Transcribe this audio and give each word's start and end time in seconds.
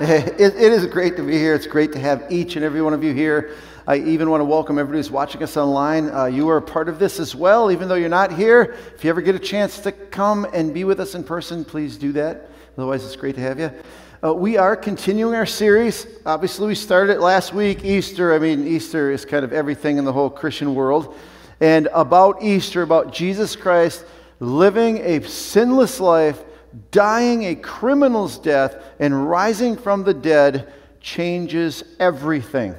It, 0.02 0.40
it 0.40 0.72
is 0.72 0.86
great 0.86 1.18
to 1.18 1.22
be 1.22 1.36
here. 1.36 1.54
It's 1.54 1.66
great 1.66 1.92
to 1.92 1.98
have 1.98 2.24
each 2.32 2.56
and 2.56 2.64
every 2.64 2.80
one 2.80 2.94
of 2.94 3.04
you 3.04 3.12
here. 3.12 3.54
I 3.86 3.96
even 3.98 4.30
want 4.30 4.40
to 4.40 4.46
welcome 4.46 4.78
everybody 4.78 4.98
who's 4.98 5.10
watching 5.10 5.42
us 5.42 5.58
online. 5.58 6.08
Uh, 6.08 6.24
you 6.24 6.48
are 6.48 6.56
a 6.56 6.62
part 6.62 6.88
of 6.88 6.98
this 6.98 7.20
as 7.20 7.34
well, 7.34 7.70
even 7.70 7.86
though 7.86 7.96
you're 7.96 8.08
not 8.08 8.32
here. 8.32 8.78
If 8.94 9.04
you 9.04 9.10
ever 9.10 9.20
get 9.20 9.34
a 9.34 9.38
chance 9.38 9.78
to 9.80 9.92
come 9.92 10.46
and 10.54 10.72
be 10.72 10.84
with 10.84 11.00
us 11.00 11.14
in 11.14 11.22
person, 11.22 11.66
please 11.66 11.98
do 11.98 12.12
that. 12.12 12.48
Otherwise, 12.78 13.04
it's 13.04 13.14
great 13.14 13.34
to 13.34 13.42
have 13.42 13.60
you. 13.60 13.70
Uh, 14.24 14.32
we 14.32 14.56
are 14.56 14.74
continuing 14.74 15.34
our 15.34 15.44
series. 15.44 16.06
Obviously, 16.24 16.68
we 16.68 16.74
started 16.74 17.12
it 17.12 17.20
last 17.20 17.52
week, 17.52 17.84
Easter. 17.84 18.32
I 18.32 18.38
mean, 18.38 18.66
Easter 18.66 19.10
is 19.10 19.26
kind 19.26 19.44
of 19.44 19.52
everything 19.52 19.98
in 19.98 20.06
the 20.06 20.14
whole 20.14 20.30
Christian 20.30 20.74
world. 20.74 21.14
And 21.60 21.90
about 21.92 22.42
Easter, 22.42 22.80
about 22.80 23.12
Jesus 23.12 23.54
Christ 23.54 24.06
living 24.38 24.96
a 25.02 25.22
sinless 25.28 26.00
life 26.00 26.42
dying 26.90 27.44
a 27.44 27.54
criminal's 27.54 28.38
death 28.38 28.82
and 28.98 29.28
rising 29.28 29.76
from 29.76 30.04
the 30.04 30.14
dead 30.14 30.72
changes 31.00 31.82
everything. 31.98 32.74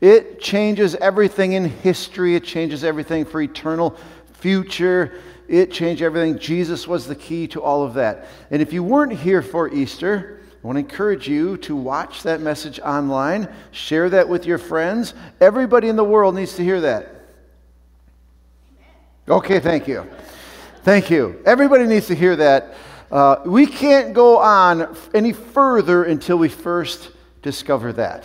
It 0.00 0.40
changes 0.40 0.94
everything 0.96 1.52
in 1.52 1.64
history, 1.64 2.34
it 2.34 2.44
changes 2.44 2.82
everything 2.82 3.24
for 3.24 3.40
eternal 3.40 3.96
future. 4.32 5.20
It 5.48 5.70
changed 5.70 6.00
everything. 6.00 6.38
Jesus 6.38 6.88
was 6.88 7.06
the 7.06 7.14
key 7.14 7.46
to 7.48 7.62
all 7.62 7.84
of 7.84 7.94
that. 7.94 8.26
And 8.50 8.62
if 8.62 8.72
you 8.72 8.82
weren't 8.82 9.12
here 9.12 9.42
for 9.42 9.68
Easter, 9.68 10.40
I 10.62 10.66
want 10.66 10.76
to 10.76 10.80
encourage 10.80 11.28
you 11.28 11.56
to 11.58 11.76
watch 11.76 12.22
that 12.22 12.40
message 12.40 12.80
online, 12.80 13.48
share 13.70 14.08
that 14.10 14.28
with 14.28 14.46
your 14.46 14.58
friends. 14.58 15.12
Everybody 15.40 15.88
in 15.88 15.96
the 15.96 16.04
world 16.04 16.34
needs 16.34 16.54
to 16.56 16.64
hear 16.64 16.80
that. 16.80 17.16
Okay, 19.28 19.60
thank 19.60 19.86
you. 19.86 20.08
Thank 20.84 21.10
you. 21.10 21.42
Everybody 21.44 21.84
needs 21.86 22.06
to 22.06 22.14
hear 22.14 22.34
that. 22.36 22.74
Uh, 23.12 23.42
we 23.44 23.66
can't 23.66 24.14
go 24.14 24.38
on 24.38 24.96
any 25.12 25.34
further 25.34 26.04
until 26.04 26.38
we 26.38 26.48
first 26.48 27.10
discover 27.42 27.92
that. 27.92 28.24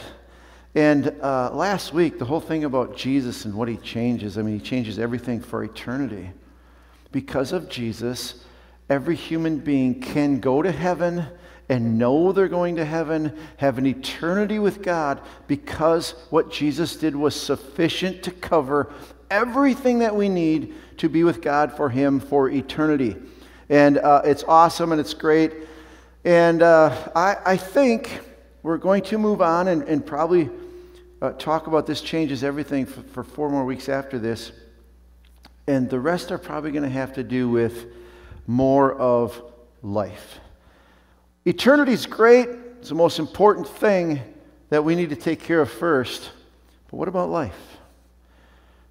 And 0.75 1.13
uh, 1.21 1.51
last 1.51 1.91
week, 1.91 2.17
the 2.19 2.23
whole 2.23 2.39
thing 2.39 2.63
about 2.63 2.95
Jesus 2.95 3.43
and 3.43 3.53
what 3.53 3.67
he 3.67 3.75
changes 3.75 4.37
I 4.37 4.43
mean, 4.43 4.59
he 4.59 4.65
changes 4.65 4.97
everything 4.97 5.41
for 5.41 5.61
eternity. 5.61 6.31
Because 7.11 7.51
of 7.51 7.67
Jesus, 7.67 8.45
every 8.89 9.17
human 9.17 9.59
being 9.59 9.99
can 9.99 10.39
go 10.39 10.61
to 10.61 10.71
heaven 10.71 11.25
and 11.67 11.97
know 11.97 12.31
they're 12.31 12.47
going 12.47 12.77
to 12.77 12.85
heaven, 12.85 13.37
have 13.57 13.77
an 13.77 13.85
eternity 13.85 14.57
with 14.57 14.81
God, 14.81 15.19
because 15.47 16.11
what 16.29 16.49
Jesus 16.49 16.95
did 16.95 17.13
was 17.13 17.35
sufficient 17.35 18.23
to 18.23 18.31
cover 18.31 18.93
everything 19.29 19.99
that 19.99 20.15
we 20.15 20.29
need 20.29 20.75
to 20.95 21.09
be 21.09 21.25
with 21.25 21.41
God 21.41 21.75
for 21.75 21.89
Him 21.89 22.21
for 22.21 22.49
eternity. 22.49 23.17
And 23.69 23.97
uh, 23.97 24.21
it's 24.23 24.43
awesome 24.43 24.91
and 24.91 25.01
it's 25.01 25.13
great. 25.13 25.53
And 26.23 26.61
uh, 26.61 27.11
I, 27.15 27.37
I, 27.45 27.57
think 27.57 28.21
we're 28.63 28.77
going 28.77 29.03
to 29.03 29.17
move 29.17 29.41
on 29.41 29.67
and, 29.67 29.83
and 29.83 30.05
probably 30.05 30.49
uh, 31.21 31.31
talk 31.33 31.67
about 31.67 31.85
this 31.85 32.01
changes 32.01 32.43
everything 32.43 32.85
for, 32.85 33.01
for 33.01 33.23
four 33.23 33.49
more 33.49 33.65
weeks 33.65 33.89
after 33.89 34.19
this. 34.19 34.51
And 35.67 35.89
the 35.89 35.99
rest 35.99 36.31
are 36.31 36.37
probably 36.37 36.71
going 36.71 36.83
to 36.83 36.89
have 36.89 37.13
to 37.13 37.23
do 37.23 37.49
with 37.49 37.87
more 38.45 38.93
of 38.93 39.41
life. 39.83 40.39
Eternity 41.45 41.93
is 41.93 42.05
great, 42.05 42.49
it's 42.79 42.89
the 42.89 42.95
most 42.95 43.19
important 43.19 43.67
thing 43.67 44.21
that 44.69 44.83
we 44.83 44.95
need 44.95 45.09
to 45.09 45.15
take 45.15 45.41
care 45.41 45.61
of 45.61 45.69
first. 45.69 46.31
But 46.89 46.97
what 46.97 47.07
about 47.07 47.29
life? 47.29 47.77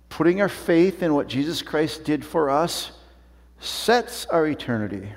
Putting 0.08 0.40
our 0.40 0.48
faith 0.48 1.02
in 1.02 1.14
what 1.14 1.28
Jesus 1.28 1.62
Christ 1.62 2.04
did 2.04 2.24
for 2.24 2.50
us 2.50 2.92
sets 3.58 4.26
our 4.26 4.46
eternity. 4.46 5.08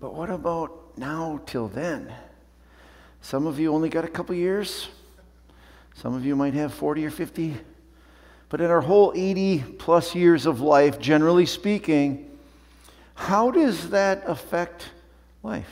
But 0.00 0.14
what 0.14 0.30
about 0.30 0.96
now 0.96 1.40
till 1.46 1.68
then? 1.68 2.12
Some 3.20 3.46
of 3.46 3.58
you 3.58 3.72
only 3.74 3.88
got 3.88 4.04
a 4.04 4.08
couple 4.08 4.34
years. 4.34 4.88
Some 5.94 6.14
of 6.14 6.24
you 6.24 6.36
might 6.36 6.54
have 6.54 6.72
40 6.72 7.04
or 7.06 7.10
50. 7.10 7.56
But 8.48 8.60
in 8.60 8.70
our 8.70 8.80
whole 8.80 9.12
80 9.14 9.58
plus 9.78 10.14
years 10.14 10.46
of 10.46 10.60
life, 10.60 10.98
generally 10.98 11.46
speaking, 11.46 12.30
how 13.14 13.50
does 13.50 13.90
that 13.90 14.22
affect 14.26 14.90
life? 15.42 15.68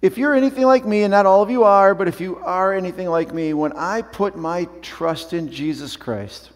If 0.00 0.16
you're 0.16 0.34
anything 0.34 0.64
like 0.64 0.84
me, 0.84 1.02
and 1.02 1.10
not 1.10 1.26
all 1.26 1.42
of 1.42 1.50
you 1.50 1.64
are, 1.64 1.94
but 1.94 2.06
if 2.06 2.20
you 2.20 2.36
are 2.36 2.72
anything 2.72 3.08
like 3.08 3.34
me, 3.34 3.52
when 3.52 3.72
I 3.72 4.02
put 4.02 4.36
my 4.36 4.68
trust 4.80 5.32
in 5.32 5.50
Jesus 5.50 5.96
Christ, 5.96 6.50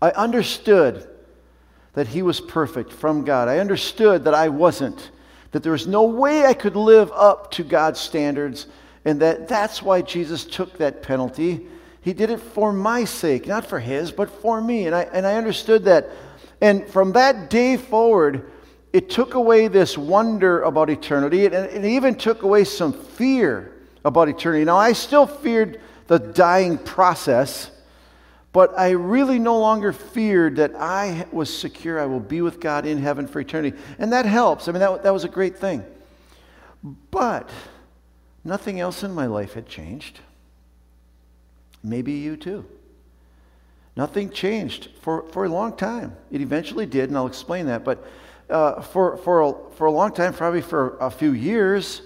I 0.00 0.10
understood 0.10 1.08
that 1.94 2.08
he 2.08 2.22
was 2.22 2.40
perfect 2.40 2.92
from 2.92 3.24
God. 3.24 3.48
I 3.48 3.58
understood 3.58 4.24
that 4.24 4.34
I 4.34 4.48
wasn't, 4.48 5.10
that 5.52 5.62
there 5.62 5.72
was 5.72 5.86
no 5.86 6.04
way 6.04 6.44
I 6.44 6.54
could 6.54 6.76
live 6.76 7.10
up 7.12 7.50
to 7.52 7.64
God's 7.64 8.00
standards, 8.00 8.66
and 9.04 9.20
that 9.20 9.48
that's 9.48 9.82
why 9.82 10.02
Jesus 10.02 10.44
took 10.44 10.78
that 10.78 11.02
penalty. 11.02 11.66
He 12.00 12.12
did 12.12 12.30
it 12.30 12.40
for 12.40 12.72
my 12.72 13.04
sake, 13.04 13.46
not 13.46 13.64
for 13.64 13.78
his, 13.78 14.12
but 14.12 14.28
for 14.28 14.60
me. 14.60 14.86
And 14.86 14.94
I, 14.94 15.02
and 15.02 15.26
I 15.26 15.36
understood 15.36 15.84
that. 15.84 16.10
And 16.60 16.86
from 16.88 17.12
that 17.12 17.48
day 17.48 17.76
forward, 17.76 18.50
it 18.92 19.10
took 19.10 19.34
away 19.34 19.68
this 19.68 19.96
wonder 19.96 20.62
about 20.62 20.90
eternity, 20.90 21.46
and 21.46 21.54
it 21.54 21.84
even 21.84 22.14
took 22.14 22.42
away 22.42 22.64
some 22.64 22.92
fear 22.92 23.72
about 24.04 24.28
eternity. 24.28 24.64
Now, 24.64 24.76
I 24.76 24.92
still 24.92 25.26
feared 25.26 25.80
the 26.06 26.18
dying 26.18 26.78
process 26.78 27.70
but 28.54 28.78
I 28.78 28.90
really 28.90 29.40
no 29.40 29.58
longer 29.58 29.92
feared 29.92 30.56
that 30.56 30.76
I 30.76 31.26
was 31.32 31.54
secure. 31.54 31.98
I 31.98 32.06
will 32.06 32.20
be 32.20 32.40
with 32.40 32.60
God 32.60 32.86
in 32.86 32.98
heaven 32.98 33.26
for 33.26 33.40
eternity. 33.40 33.76
And 33.98 34.12
that 34.12 34.26
helps. 34.26 34.68
I 34.68 34.72
mean, 34.72 34.78
that, 34.78 35.02
that 35.02 35.12
was 35.12 35.24
a 35.24 35.28
great 35.28 35.58
thing. 35.58 35.84
But 37.10 37.50
nothing 38.44 38.78
else 38.78 39.02
in 39.02 39.12
my 39.12 39.26
life 39.26 39.54
had 39.54 39.66
changed. 39.66 40.20
Maybe 41.82 42.12
you 42.12 42.36
too. 42.36 42.64
Nothing 43.96 44.30
changed 44.30 44.90
for, 45.00 45.28
for 45.30 45.44
a 45.44 45.48
long 45.48 45.76
time. 45.76 46.16
It 46.30 46.40
eventually 46.40 46.86
did, 46.86 47.08
and 47.10 47.18
I'll 47.18 47.26
explain 47.26 47.66
that. 47.66 47.84
But 47.84 48.06
uh, 48.48 48.82
for, 48.82 49.16
for, 49.16 49.40
a, 49.40 49.54
for 49.74 49.88
a 49.88 49.92
long 49.92 50.14
time, 50.14 50.32
probably 50.32 50.62
for 50.62 50.96
a 50.98 51.10
few 51.10 51.32
years, 51.32 52.02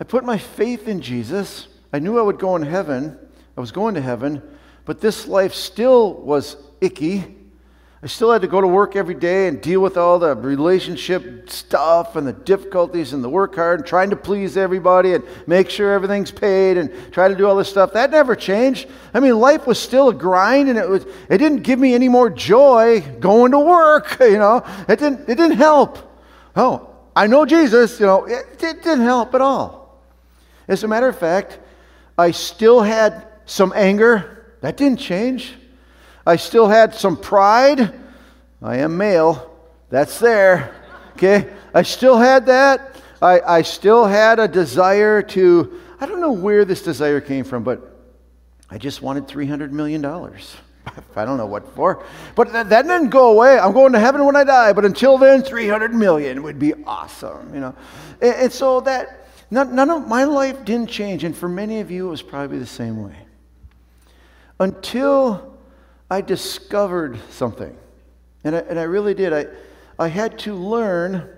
I 0.00 0.04
put 0.04 0.24
my 0.24 0.38
faith 0.38 0.88
in 0.88 1.02
Jesus. 1.02 1.68
I 1.92 1.98
knew 1.98 2.18
I 2.18 2.22
would 2.22 2.38
go 2.38 2.56
in 2.56 2.62
heaven. 2.62 3.18
I 3.54 3.60
was 3.60 3.70
going 3.70 3.94
to 3.96 4.00
heaven. 4.00 4.42
But 4.88 5.02
this 5.02 5.28
life 5.28 5.52
still 5.52 6.14
was 6.14 6.56
icky. 6.80 7.36
I 8.02 8.06
still 8.06 8.32
had 8.32 8.40
to 8.40 8.48
go 8.48 8.62
to 8.62 8.66
work 8.66 8.96
every 8.96 9.16
day 9.16 9.46
and 9.46 9.60
deal 9.60 9.82
with 9.82 9.98
all 9.98 10.18
the 10.18 10.34
relationship 10.34 11.50
stuff 11.50 12.16
and 12.16 12.26
the 12.26 12.32
difficulties 12.32 13.12
and 13.12 13.22
the 13.22 13.28
work 13.28 13.54
hard 13.54 13.80
and 13.80 13.86
trying 13.86 14.08
to 14.08 14.16
please 14.16 14.56
everybody 14.56 15.12
and 15.12 15.24
make 15.46 15.68
sure 15.68 15.92
everything's 15.92 16.30
paid 16.30 16.78
and 16.78 16.90
try 17.12 17.28
to 17.28 17.34
do 17.34 17.46
all 17.46 17.54
this 17.54 17.68
stuff. 17.68 17.92
That 17.92 18.12
never 18.12 18.34
changed. 18.34 18.88
I 19.12 19.20
mean, 19.20 19.38
life 19.38 19.66
was 19.66 19.78
still 19.78 20.08
a 20.08 20.14
grind 20.14 20.70
and 20.70 20.78
it 20.78 20.88
was 20.88 21.04
it 21.28 21.36
didn't 21.36 21.64
give 21.64 21.78
me 21.78 21.92
any 21.92 22.08
more 22.08 22.30
joy 22.30 23.02
going 23.20 23.52
to 23.52 23.58
work, 23.58 24.16
you 24.20 24.38
know. 24.38 24.64
It 24.88 24.98
didn't 24.98 25.28
it 25.28 25.34
didn't 25.34 25.58
help. 25.58 25.98
Oh, 26.56 26.88
I 27.14 27.26
know 27.26 27.44
Jesus, 27.44 28.00
you 28.00 28.06
know, 28.06 28.24
it, 28.24 28.42
it 28.58 28.82
didn't 28.82 29.04
help 29.04 29.34
at 29.34 29.42
all. 29.42 30.02
As 30.66 30.82
a 30.82 30.88
matter 30.88 31.08
of 31.08 31.18
fact, 31.18 31.58
I 32.16 32.30
still 32.30 32.80
had 32.80 33.26
some 33.44 33.74
anger 33.76 34.37
that 34.60 34.76
didn't 34.76 34.98
change. 34.98 35.54
I 36.26 36.36
still 36.36 36.68
had 36.68 36.94
some 36.94 37.16
pride. 37.16 37.94
I 38.60 38.78
am 38.78 38.96
male. 38.96 39.54
That's 39.88 40.18
there. 40.18 40.74
Okay? 41.12 41.48
I 41.72 41.82
still 41.82 42.18
had 42.18 42.46
that. 42.46 42.96
I, 43.22 43.40
I 43.40 43.62
still 43.62 44.04
had 44.04 44.38
a 44.38 44.46
desire 44.46 45.22
to, 45.22 45.80
I 46.00 46.06
don't 46.06 46.20
know 46.20 46.32
where 46.32 46.64
this 46.64 46.82
desire 46.82 47.20
came 47.20 47.44
from, 47.44 47.64
but 47.64 47.96
I 48.70 48.78
just 48.78 49.02
wanted 49.02 49.26
$300 49.26 49.70
million. 49.70 50.04
I 51.16 51.24
don't 51.24 51.36
know 51.36 51.46
what 51.46 51.74
for. 51.74 52.04
But 52.34 52.52
that, 52.52 52.68
that, 52.68 52.82
didn't 52.82 53.08
go 53.08 53.32
away. 53.32 53.58
I'm 53.58 53.72
going 53.72 53.92
to 53.92 53.98
heaven 53.98 54.24
when 54.24 54.36
I 54.36 54.44
die, 54.44 54.72
but 54.72 54.84
until 54.84 55.18
then, 55.18 55.42
300 55.42 55.94
million 55.94 56.42
would 56.42 56.58
be 56.58 56.74
awesome, 56.84 57.54
you 57.54 57.60
know. 57.60 57.74
And, 58.20 58.34
and 58.34 58.52
so 58.52 58.80
that, 58.82 59.28
none, 59.50 59.74
none 59.74 59.90
of 59.90 60.06
my 60.06 60.24
life 60.24 60.64
didn't 60.64 60.90
change. 60.90 61.24
And 61.24 61.36
for 61.36 61.48
many 61.48 61.80
of 61.80 61.90
you, 61.90 62.08
it 62.08 62.10
was 62.10 62.22
probably 62.22 62.58
the 62.58 62.66
same 62.66 63.02
way 63.02 63.16
until 64.60 65.58
I 66.10 66.20
discovered 66.20 67.18
something. 67.30 67.76
And 68.44 68.56
I, 68.56 68.58
and 68.60 68.78
I 68.78 68.84
really 68.84 69.14
did. 69.14 69.32
I, 69.32 69.46
I 69.98 70.08
had 70.08 70.38
to 70.40 70.54
learn, 70.54 71.28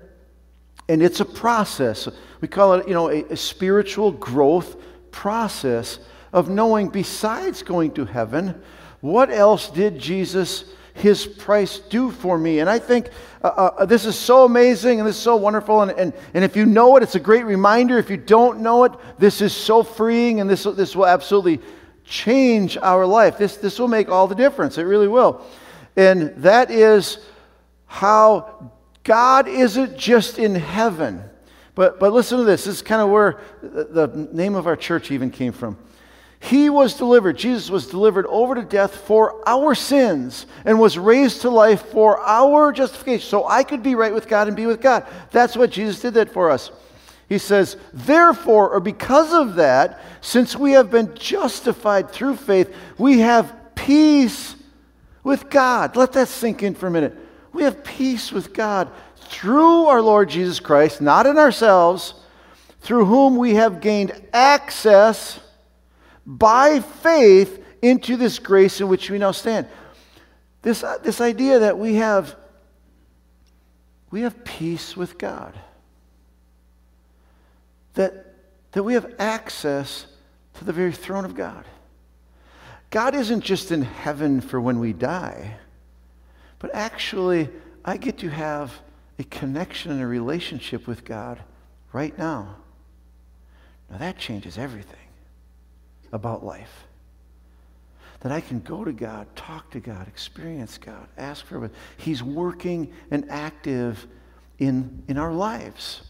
and 0.89 1.03
it's 1.03 1.21
a 1.21 1.25
process. 1.25 2.09
We 2.41 2.49
call 2.49 2.75
it, 2.75 2.87
you 2.87 2.95
know, 2.95 3.11
a, 3.11 3.25
a 3.25 3.37
spiritual 3.37 4.13
growth 4.13 4.77
process 5.11 5.99
of 6.33 6.49
knowing 6.49 6.89
besides 6.89 7.63
going 7.63 7.93
to 7.93 8.05
heaven, 8.05 8.61
what 9.01 9.31
else 9.31 9.71
did 9.71 9.99
Jesus, 9.99 10.65
his 10.95 11.27
price, 11.27 11.79
do 11.79 12.11
for 12.11 12.39
me? 12.39 12.61
And 12.61 12.69
I 12.69 12.79
think 12.79 13.11
uh, 13.43 13.49
uh, 13.49 13.85
this 13.87 14.05
is 14.05 14.17
so 14.17 14.45
amazing 14.45 15.01
and 15.01 15.09
this 15.09 15.17
is 15.17 15.23
so 15.23 15.37
wonderful. 15.37 15.83
And, 15.83 15.91
and, 15.93 16.13
and 16.35 16.45
if 16.45 16.55
you 16.55 16.67
know 16.67 16.97
it, 16.97 17.03
it's 17.03 17.15
a 17.15 17.21
great 17.21 17.45
reminder. 17.45 17.99
If 17.99 18.11
you 18.11 18.19
don't 18.19 18.61
know 18.61 18.85
it, 18.85 18.93
this 19.19 19.41
is 19.41 19.55
so 19.55 19.83
freeing 19.83 20.41
and 20.41 20.49
this, 20.49 20.65
this 20.65 20.95
will 20.95 21.07
absolutely 21.07 21.61
change 22.11 22.77
our 22.77 23.07
life. 23.07 23.39
This, 23.39 23.57
this 23.57 23.79
will 23.79 23.89
make 23.89 24.11
all 24.11 24.27
the 24.27 24.35
difference. 24.35 24.77
It 24.77 24.83
really 24.83 25.09
will. 25.09 25.47
And 25.97 26.35
that 26.43 26.71
is 26.71 27.19
how 27.87 28.73
God 29.05 29.49
isn't 29.49 29.97
just 29.97 30.39
in 30.39 30.55
heaven, 30.55 31.25
But, 31.75 31.99
but 31.99 32.13
listen 32.13 32.39
to 32.39 32.45
this. 32.45 32.65
This 32.65 32.77
is 32.77 32.83
kind 32.83 33.01
of 33.01 33.09
where 33.09 33.41
the, 33.63 34.29
name 34.33 34.55
of 34.55 34.67
our 34.67 34.77
church 34.77 35.11
even 35.11 35.31
came 35.31 35.53
from. 35.53 35.79
He 36.43 36.71
was 36.71 36.95
delivered, 36.95 37.37
Jesus 37.37 37.69
was 37.69 37.87
delivered 37.87 38.27
over 38.27 38.55
to 38.55 38.63
death 38.63 38.97
for 38.97 39.47
our 39.47 39.75
sins 39.75 40.47
and 40.65 40.81
was 40.81 40.97
raised 40.97 41.43
to 41.43 41.51
life 41.51 41.83
for 41.87 42.19
our 42.21 42.73
justification. 42.73 43.29
So 43.29 43.47
I 43.47 43.63
could 43.63 43.83
be 43.83 43.95
right 43.95 44.13
with 44.13 44.27
God 44.27 44.49
and 44.49 44.57
be 44.57 44.67
with 44.67 44.81
God. 44.81 45.07
That's 45.33 45.57
what 45.57 45.71
Jesus 45.71 46.01
did 46.01 46.15
that 46.15 46.33
for 46.33 46.51
us. 46.51 46.71
He 47.31 47.39
says, 47.39 47.77
therefore, 47.93 48.71
or 48.71 48.81
because 48.81 49.33
of 49.33 49.55
that, 49.55 50.01
since 50.21 50.57
we 50.57 50.73
have 50.73 50.91
been 50.91 51.15
justified 51.15 52.11
through 52.11 52.35
faith, 52.35 52.75
we 52.99 53.21
have 53.21 53.55
peace 53.77 54.57
with 55.23 55.49
God. 55.49 55.95
Let 55.95 56.13
that 56.15 56.27
sink 56.27 56.65
in 56.65 56.75
for 56.75 56.89
a 56.89 56.91
minute. 56.91 57.17
We 57.53 57.63
have 57.63 57.85
peace 57.85 58.33
with 58.33 58.53
God 58.53 58.91
through 59.17 59.87
our 59.87 60.03
Lord 60.03 60.29
Jesus 60.29 60.59
Christ, 60.59 61.01
not 61.01 61.25
in 61.25 61.39
ourselves, 61.39 62.15
through 62.81 63.05
whom 63.05 63.37
we 63.37 63.55
have 63.55 63.81
gained 63.81 64.13
access 64.33 65.39
by 66.27 66.81
faith 66.81 67.65
into 67.81 68.17
this 68.17 68.41
grace 68.41 68.81
in 68.81 68.89
which 68.89 69.09
we 69.09 69.19
now 69.19 69.31
stand. 69.31 69.69
This, 70.63 70.85
this 71.05 71.21
idea 71.21 71.61
that 71.61 71.79
we 71.79 71.95
have, 71.95 72.35
we 74.11 74.23
have 74.23 74.45
peace 74.45 74.97
with 74.97 75.17
God, 75.17 75.55
that, 77.95 78.35
that 78.73 78.83
we 78.83 78.95
have 78.95 79.15
access 79.19 80.07
to 80.55 80.65
the 80.65 80.73
very 80.73 80.93
throne 80.93 81.25
of 81.25 81.35
God. 81.35 81.65
God 82.91 83.15
isn't 83.15 83.43
just 83.43 83.71
in 83.71 83.83
heaven 83.83 84.41
for 84.41 84.61
when 84.61 84.81
we 84.81 84.93
die, 84.93 85.57
but 86.59 86.75
actually, 86.75 87.49
I 87.85 87.97
get 87.97 88.19
to 88.19 88.29
have 88.29 88.73
a 89.19 89.25
connection 89.25 89.93
and 89.93 90.03
a 90.03 90.07
relationship 90.07 90.87
with 90.87 91.05
God 91.05 91.41
right 91.93 92.17
now. 92.19 92.57
Now, 93.91 93.99
that 93.99 94.19
changes 94.19 94.59
everything 94.59 94.97
about 96.13 96.45
life. 96.45 96.87
That 98.21 98.33
I 98.33 98.41
can 98.41 98.61
go 98.61 98.85
to 98.85 98.93
God, 98.93 99.35
talk 99.35 99.71
to 99.71 99.81
God, 99.81 100.07
experience 100.07 100.79
God, 100.79 101.09
ask 101.17 101.45
for 101.45 101.65
it. 101.65 101.73
He's 101.97 102.23
working 102.23 102.93
and 103.11 103.31
active 103.31 104.07
in, 104.59 105.03
in 105.09 105.17
our 105.17 105.33
lives. 105.33 106.03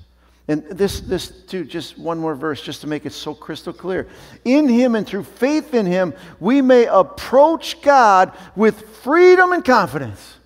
And 0.48 0.64
this, 0.64 1.00
this, 1.00 1.28
too, 1.28 1.64
just 1.64 1.98
one 1.98 2.18
more 2.18 2.34
verse, 2.34 2.60
just 2.60 2.80
to 2.80 2.86
make 2.86 3.06
it 3.06 3.12
so 3.12 3.34
crystal 3.34 3.72
clear. 3.72 4.08
In 4.44 4.68
Him 4.68 4.94
and 4.94 5.06
through 5.06 5.24
faith 5.24 5.74
in 5.74 5.86
Him, 5.86 6.14
we 6.40 6.60
may 6.60 6.86
approach 6.86 7.80
God 7.82 8.32
with 8.56 8.80
freedom 8.98 9.52
and 9.52 9.64
confidence. 9.64 10.36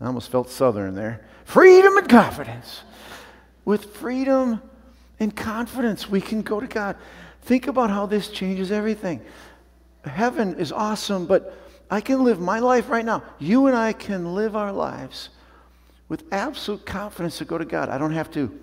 I 0.00 0.06
almost 0.06 0.30
felt 0.30 0.50
southern 0.50 0.94
there. 0.94 1.24
Freedom 1.44 1.96
and 1.96 2.08
confidence. 2.08 2.82
With 3.64 3.84
freedom 3.96 4.60
and 5.20 5.34
confidence, 5.34 6.10
we 6.10 6.20
can 6.20 6.42
go 6.42 6.60
to 6.60 6.66
God. 6.66 6.96
Think 7.42 7.68
about 7.68 7.90
how 7.90 8.06
this 8.06 8.28
changes 8.28 8.70
everything. 8.72 9.22
Heaven 10.04 10.56
is 10.56 10.72
awesome, 10.72 11.26
but 11.26 11.56
I 11.90 12.00
can 12.00 12.24
live 12.24 12.40
my 12.40 12.58
life 12.58 12.90
right 12.90 13.04
now. 13.04 13.22
You 13.38 13.66
and 13.66 13.76
I 13.76 13.92
can 13.92 14.34
live 14.34 14.56
our 14.56 14.72
lives 14.72 15.28
with 16.12 16.24
absolute 16.30 16.84
confidence 16.84 17.38
to 17.38 17.44
go 17.46 17.56
to 17.56 17.64
God. 17.64 17.88
I 17.88 17.96
don't 17.96 18.12
have 18.12 18.30
to 18.32 18.60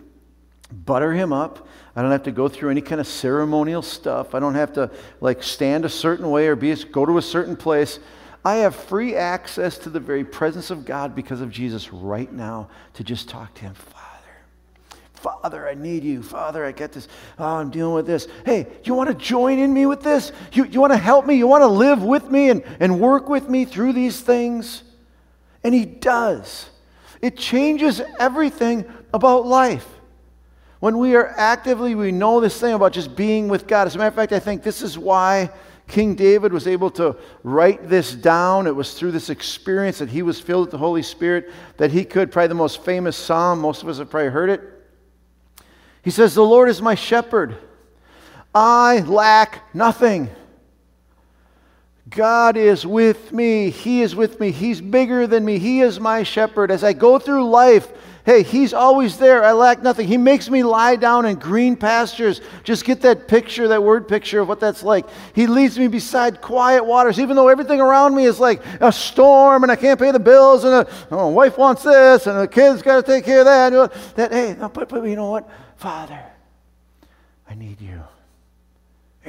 butter 0.71 1.13
him 1.13 1.33
up. 1.33 1.67
I 1.95 2.03
don't 2.03 2.11
have 2.11 2.21
to 2.23 2.31
go 2.31 2.47
through 2.47 2.69
any 2.69 2.79
kind 2.79 3.01
of 3.01 3.07
ceremonial 3.07 3.81
stuff. 3.81 4.35
I 4.35 4.39
don't 4.39 4.53
have 4.53 4.71
to 4.73 4.91
like 5.19 5.41
stand 5.41 5.83
a 5.83 5.89
certain 5.89 6.29
way 6.29 6.47
or 6.47 6.55
be 6.55 6.75
go 6.75 7.07
to 7.07 7.17
a 7.17 7.23
certain 7.23 7.55
place. 7.57 7.97
I 8.45 8.57
have 8.57 8.75
free 8.75 9.15
access 9.15 9.79
to 9.79 9.89
the 9.89 9.99
very 9.99 10.23
presence 10.23 10.69
of 10.69 10.85
God 10.85 11.15
because 11.15 11.41
of 11.41 11.49
Jesus 11.49 11.91
right 11.91 12.31
now 12.31 12.69
to 12.93 13.03
just 13.03 13.27
talk 13.27 13.51
to 13.55 13.61
him. 13.61 13.73
Father, 13.73 14.99
Father, 15.13 15.67
I 15.67 15.73
need 15.73 16.03
you. 16.03 16.21
Father, 16.21 16.63
I 16.63 16.71
get 16.71 16.91
this. 16.91 17.07
Oh, 17.39 17.55
I'm 17.55 17.71
dealing 17.71 17.95
with 17.95 18.05
this. 18.05 18.27
Hey, 18.45 18.67
you 18.83 18.93
want 18.93 19.09
to 19.09 19.15
join 19.15 19.57
in 19.57 19.73
me 19.73 19.87
with 19.87 20.03
this? 20.03 20.31
You, 20.53 20.65
you 20.65 20.79
want 20.79 20.93
to 20.93 20.99
help 20.99 21.25
me? 21.25 21.33
You 21.33 21.47
want 21.47 21.63
to 21.63 21.67
live 21.67 22.03
with 22.03 22.29
me 22.29 22.51
and, 22.51 22.63
and 22.79 22.99
work 22.99 23.27
with 23.27 23.49
me 23.49 23.65
through 23.65 23.93
these 23.93 24.21
things? 24.21 24.83
And 25.63 25.73
He 25.73 25.85
does. 25.85 26.69
It 27.21 27.38
changes 27.38 28.01
everything 28.19 28.86
about 29.13 29.45
life. 29.45 29.88
When 30.80 30.98
we 30.98 31.16
are 31.16 31.27
actively, 31.36 31.95
we 31.95 32.12
know 32.12 32.39
this 32.39 32.60
thing 32.60 32.74
about 32.74 32.94
just 32.94 33.16
being 33.16 33.50
with 33.50 33.68
God. 33.68 33.88
As 33.88 33.95
a 33.95 33.98
matter 33.98 34.07
of 34.07 34.16
fact, 34.16 34.31
I 34.31 34.39
think 34.39 34.63
this 34.63 34.81
is 34.81 34.98
why 34.98 35.50
King 35.88 36.16
David 36.16 36.54
was 36.54 36.68
able 36.68 36.89
to 36.92 37.18
write 37.44 37.89
this 37.89 38.16
down. 38.16 38.68
It 38.68 38.75
was 38.75 38.94
through 38.94 39.12
this 39.12 39.30
experience 39.30 40.00
that 40.00 40.10
he 40.10 40.21
was 40.21 40.39
filled 40.39 40.68
with 40.68 40.71
the 40.71 40.77
Holy 40.77 41.04
Spirit 41.04 41.51
that 41.77 41.92
he 41.92 42.06
could, 42.06 42.31
probably 42.31 42.48
the 42.48 42.56
most 42.56 42.83
famous 42.86 43.18
psalm, 43.18 43.60
most 43.60 43.83
of 43.83 43.89
us 43.89 43.98
have 43.98 44.10
probably 44.10 44.30
heard 44.30 44.50
it 44.50 44.80
he 46.01 46.12
says, 46.12 46.33
The 46.33 46.44
Lord 46.44 46.69
is 46.69 46.81
my 46.81 46.95
shepherd. 46.95 47.57
I 48.54 49.01
lack 49.01 49.75
nothing. 49.75 50.30
God 52.09 52.57
is 52.57 52.85
with 52.85 53.31
me. 53.31 53.69
He 53.69 54.01
is 54.01 54.15
with 54.15 54.39
me. 54.39 54.51
He's 54.51 54.81
bigger 54.81 55.27
than 55.27 55.44
me. 55.45 55.59
He 55.59 55.81
is 55.81 56.00
my 56.00 56.23
shepherd. 56.23 56.71
As 56.71 56.83
I 56.83 56.94
go 56.94 57.19
through 57.19 57.50
life, 57.50 57.91
hey, 58.25 58.41
He's 58.41 58.73
always 58.73 59.17
there. 59.17 59.44
I 59.44 59.51
lack 59.51 59.83
nothing. 59.83 60.07
He 60.07 60.17
makes 60.17 60.50
me 60.50 60.63
lie 60.63 60.95
down 60.95 61.25
in 61.25 61.35
green 61.35 61.75
pastures. 61.75 62.41
Just 62.63 62.85
get 62.85 63.01
that 63.01 63.27
picture, 63.27 63.67
that 63.67 63.83
word 63.83 64.07
picture 64.07 64.39
of 64.39 64.47
what 64.47 64.59
that's 64.59 64.81
like. 64.81 65.06
He 65.35 65.45
leads 65.45 65.77
me 65.77 65.88
beside 65.88 66.41
quiet 66.41 66.85
waters, 66.85 67.19
even 67.19 67.35
though 67.35 67.50
everything 67.50 67.81
around 67.81 68.15
me 68.15 68.25
is 68.25 68.39
like 68.39 68.63
a 68.79 68.91
storm 68.91 69.63
and 69.63 69.71
I 69.71 69.75
can't 69.75 70.00
pay 70.00 70.11
the 70.11 70.19
bills 70.19 70.63
and 70.63 70.73
a 70.73 70.88
oh, 71.11 71.27
wife 71.27 71.57
wants 71.57 71.83
this 71.83 72.27
and 72.27 72.39
the 72.39 72.47
kids 72.47 72.81
got 72.81 73.06
to 73.06 73.11
take 73.11 73.25
care 73.25 73.39
of 73.39 73.45
that. 73.45 74.15
That, 74.15 74.31
hey, 74.31 74.56
but, 74.59 74.89
but 74.89 75.03
you 75.03 75.15
know 75.15 75.31
what? 75.31 75.50
Father, 75.75 76.23
I 77.47 77.56
need 77.56 77.81
you. 77.81 78.01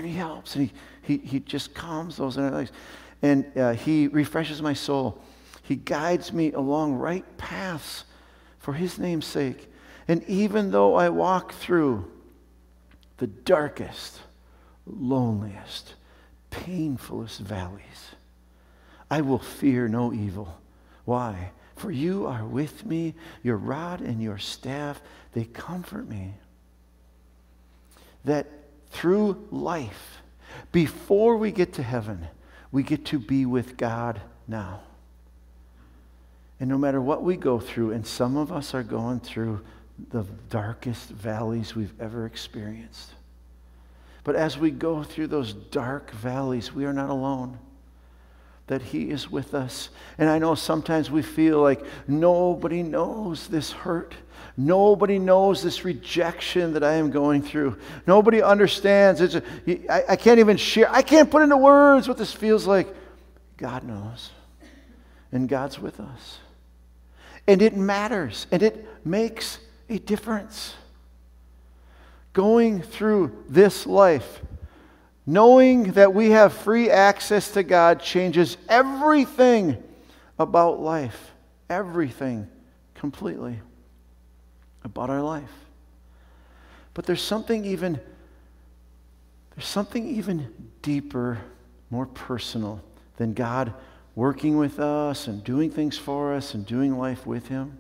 And 0.01 0.09
he 0.09 0.17
helps, 0.17 0.57
and 0.57 0.71
he, 0.71 0.73
he, 1.03 1.27
he 1.27 1.41
just 1.41 1.75
calms 1.75 2.17
those 2.17 2.39
energies. 2.39 2.73
And 3.21 3.45
uh, 3.55 3.75
he 3.75 4.09
refreshes 4.09 4.63
my 4.63 4.73
soul. 4.73 5.21
He 5.63 5.77
guides 5.77 6.33
me 6.33 6.53
along 6.53 6.95
right 6.95 7.23
paths 7.37 8.05
for 8.61 8.73
his 8.73 8.99
name's 8.99 9.27
sake. 9.27 9.71
And 10.09 10.25
even 10.25 10.71
though 10.71 10.95
I 10.95 11.11
walk 11.11 11.53
through 11.53 12.11
the 13.19 13.27
darkest, 13.27 14.21
loneliest, 14.87 15.97
painfulest 16.51 17.41
valleys, 17.41 18.15
I 19.11 19.21
will 19.21 19.39
fear 19.39 19.87
no 19.87 20.15
evil. 20.15 20.59
Why? 21.05 21.51
For 21.77 21.91
you 21.91 22.27
are 22.27 22.47
with 22.47 22.87
me, 22.87 23.17
your 23.43 23.59
rod 23.59 24.01
and 24.01 24.23
your 24.23 24.39
staff, 24.39 25.03
they 25.35 25.45
comfort 25.45 26.09
me. 26.09 26.33
That 28.25 28.47
through 28.91 29.47
life, 29.51 30.23
before 30.73 31.37
we 31.37 31.53
get 31.53 31.75
to 31.75 31.83
heaven, 31.83 32.27
we 32.73 32.83
get 32.83 33.05
to 33.07 33.19
be 33.19 33.47
with 33.47 33.77
God 33.77 34.21
now. 34.47 34.81
And 36.59 36.69
no 36.69 36.77
matter 36.77 37.01
what 37.01 37.23
we 37.23 37.37
go 37.37 37.59
through, 37.59 37.93
and 37.93 38.07
some 38.07 38.37
of 38.37 38.53
us 38.53 38.75
are 38.75 38.83
going 38.83 39.21
through 39.21 39.63
the 40.11 40.25
darkest 40.51 41.09
valleys 41.09 41.75
we've 41.75 41.99
ever 42.01 42.27
experienced. 42.27 43.13
But 44.25 44.37
as 44.37 44.59
we 44.59 44.71
go 44.71 45.03
through 45.03 45.29
those 45.29 45.55
dark 45.55 46.11
valleys, 46.11 46.73
we 46.73 46.85
are 46.85 46.93
not 46.93 47.11
alone 47.11 47.59
that 48.67 48.83
He 48.83 49.11
is 49.11 49.31
with 49.31 49.55
us. 49.55 49.89
And 50.17 50.29
I 50.29 50.39
know 50.39 50.55
sometimes 50.55 51.11
we 51.11 51.23
feel 51.23 51.61
like 51.61 51.85
nobody 52.07 52.83
knows 52.83 53.49
this 53.49 53.73
hurt. 53.73 54.15
Nobody 54.57 55.19
knows 55.19 55.63
this 55.63 55.85
rejection 55.85 56.75
that 56.75 56.85
I 56.85 56.95
am 56.95 57.11
going 57.11 57.43
through. 57.43 57.79
Nobody 58.07 58.43
understands. 58.43 59.21
It's 59.21 59.37
a, 59.37 59.43
I, 59.93 60.05
I 60.11 60.17
can't 60.17 60.41
even 60.41 60.57
share. 60.57 60.91
I 60.91 61.03
can't 61.03 61.31
put 61.31 61.43
into 61.43 61.57
words 61.57 62.09
what 62.09 62.19
this 62.19 62.33
feels 62.33 62.67
like. 62.67 62.95
God 63.57 63.85
knows. 63.85 64.31
And 65.33 65.49
God's 65.49 65.79
with 65.79 66.01
us. 66.01 66.39
And 67.47 67.63
it 67.63 67.77
matters. 67.77 68.47
And 68.51 68.63
it 68.63 68.87
makes 69.05 69.59
a 69.89 69.99
difference. 69.99 70.75
Going 72.33 72.83
through 72.83 73.45
this 73.49 73.87
life 73.87 74.41
Knowing 75.31 75.93
that 75.93 76.13
we 76.13 76.31
have 76.31 76.53
free 76.53 76.91
access 76.91 77.53
to 77.53 77.63
God 77.63 78.01
changes 78.01 78.57
everything 78.69 79.81
about 80.41 80.81
life. 80.81 81.33
Everything 81.69 82.49
completely 82.95 83.61
about 84.85 85.11
our 85.11 85.23
life. 85.23 85.51
But 86.95 87.07
there's 87.07 87.23
something 87.23 87.65
even 87.65 88.01
there's 89.55 89.67
something 89.67 90.09
even 90.09 90.71
deeper, 90.81 91.39
more 91.91 92.07
personal 92.07 92.83
than 93.17 93.35
God 93.35 93.75
working 94.15 94.57
with 94.57 94.79
us 94.79 95.27
and 95.27 95.45
doing 95.45 95.71
things 95.71 95.99
for 95.99 96.33
us 96.33 96.55
and 96.55 96.65
doing 96.65 96.97
life 96.97 97.27
with 97.27 97.49
him. 97.49 97.79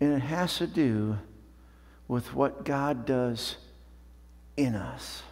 And 0.00 0.14
it 0.14 0.20
has 0.20 0.56
to 0.58 0.66
do 0.66 1.18
with 2.08 2.34
what 2.34 2.64
God 2.64 3.04
does 3.04 3.56
in 4.56 4.74
us. 4.74 5.22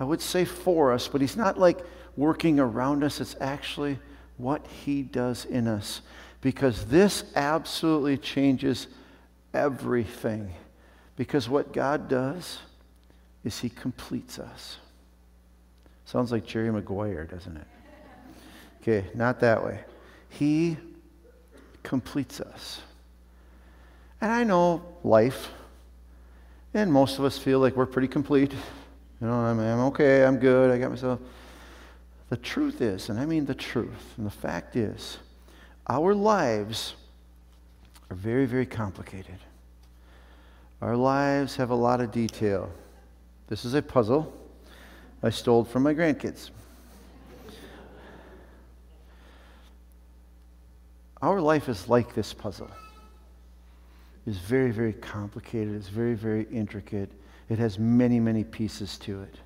I 0.00 0.04
would 0.04 0.20
say 0.20 0.44
for 0.44 0.92
us, 0.92 1.06
but 1.06 1.20
He's 1.20 1.36
not 1.36 1.58
like 1.58 1.78
working 2.16 2.58
around 2.58 3.04
us. 3.04 3.20
It's 3.20 3.36
actually 3.40 3.98
what 4.36 4.66
He 4.66 5.02
does 5.02 5.44
in 5.44 5.68
us. 5.68 6.00
Because 6.40 6.86
this 6.86 7.24
absolutely 7.36 8.16
changes 8.16 8.88
everything. 9.54 10.52
Because 11.16 11.48
what 11.48 11.72
God 11.72 12.08
does 12.08 12.58
is 13.44 13.58
He 13.58 13.68
completes 13.68 14.38
us. 14.38 14.78
Sounds 16.04 16.32
like 16.32 16.46
Jerry 16.46 16.70
Maguire, 16.70 17.24
doesn't 17.24 17.56
it? 17.56 17.66
Okay, 18.82 19.06
not 19.14 19.40
that 19.40 19.64
way. 19.64 19.80
He 20.28 20.76
completes 21.82 22.40
us. 22.40 22.80
And 24.20 24.30
I 24.30 24.44
know 24.44 24.82
life, 25.04 25.50
and 26.74 26.92
most 26.92 27.18
of 27.18 27.24
us 27.24 27.38
feel 27.38 27.58
like 27.58 27.76
we're 27.76 27.86
pretty 27.86 28.08
complete. 28.08 28.52
You 29.20 29.26
know, 29.26 29.34
I'm, 29.34 29.58
I'm 29.60 29.80
okay, 29.86 30.24
I'm 30.24 30.36
good, 30.36 30.70
I 30.70 30.78
got 30.78 30.90
myself. 30.90 31.20
The 32.28 32.36
truth 32.36 32.80
is, 32.80 33.08
and 33.08 33.20
I 33.20 33.26
mean 33.26 33.46
the 33.46 33.54
truth, 33.54 34.14
and 34.16 34.26
the 34.26 34.30
fact 34.30 34.74
is, 34.74 35.18
our 35.88 36.14
lives 36.14 36.94
are 38.12 38.14
very, 38.14 38.44
very 38.44 38.66
complicated. 38.66 39.38
Our 40.82 40.94
lives 40.98 41.56
have 41.56 41.70
a 41.70 41.74
lot 41.74 42.02
of 42.02 42.12
detail. 42.12 42.70
This 43.48 43.64
is 43.64 43.72
a 43.72 43.80
puzzle 43.80 44.30
I 45.22 45.30
stole 45.30 45.64
from 45.64 45.82
my 45.84 45.94
grandkids. 45.94 46.50
Our 51.22 51.40
life 51.40 51.70
is 51.70 51.88
like 51.88 52.14
this 52.14 52.34
puzzle. 52.34 52.70
It's 54.26 54.36
very, 54.36 54.72
very 54.72 54.92
complicated. 54.92 55.74
It's 55.74 55.88
very, 55.88 56.14
very 56.14 56.46
intricate. 56.52 57.10
It 57.48 57.58
has 57.58 57.78
many, 57.78 58.20
many 58.20 58.44
pieces 58.44 58.98
to 58.98 59.22
it. 59.22 59.36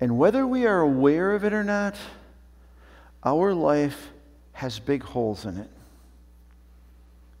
And 0.00 0.16
whether 0.16 0.46
we 0.46 0.64
are 0.64 0.80
aware 0.80 1.34
of 1.34 1.44
it 1.44 1.52
or 1.52 1.64
not, 1.64 1.96
our 3.22 3.52
life 3.52 4.08
has 4.52 4.78
big 4.78 5.02
holes 5.02 5.44
in 5.44 5.58
it. 5.58 5.68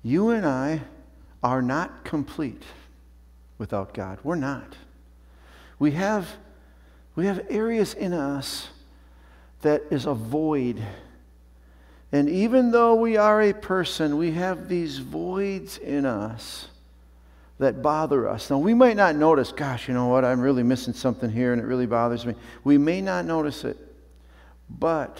You 0.02 0.30
and 0.30 0.46
I 0.46 0.82
are 1.42 1.62
not 1.62 2.04
complete 2.04 2.62
without 3.58 3.94
God. 3.94 4.18
We're 4.22 4.34
not. 4.36 4.76
We 5.78 5.92
have, 5.92 6.28
we 7.14 7.26
have 7.26 7.46
areas 7.48 7.94
in 7.94 8.12
us 8.12 8.68
that 9.62 9.82
is 9.90 10.06
a 10.06 10.14
void 10.14 10.82
and 12.12 12.28
even 12.28 12.70
though 12.70 12.94
we 12.94 13.16
are 13.16 13.40
a 13.40 13.54
person, 13.54 14.18
we 14.18 14.32
have 14.32 14.68
these 14.68 14.98
voids 14.98 15.78
in 15.78 16.04
us 16.04 16.68
that 17.58 17.80
bother 17.80 18.28
us. 18.28 18.50
Now, 18.50 18.58
we 18.58 18.74
might 18.74 18.96
not 18.96 19.16
notice, 19.16 19.50
gosh, 19.50 19.88
you 19.88 19.94
know 19.94 20.08
what, 20.08 20.24
I'm 20.24 20.40
really 20.40 20.62
missing 20.62 20.92
something 20.92 21.30
here 21.30 21.54
and 21.54 21.62
it 21.62 21.64
really 21.64 21.86
bothers 21.86 22.26
me. 22.26 22.34
We 22.64 22.76
may 22.76 23.00
not 23.00 23.24
notice 23.24 23.64
it, 23.64 23.78
but 24.68 25.18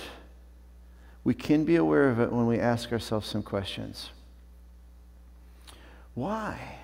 we 1.24 1.32
can 1.32 1.64
be 1.64 1.76
aware 1.76 2.10
of 2.10 2.20
it 2.20 2.30
when 2.30 2.46
we 2.46 2.58
ask 2.58 2.92
ourselves 2.92 3.26
some 3.26 3.42
questions. 3.42 4.10
Why 6.14 6.78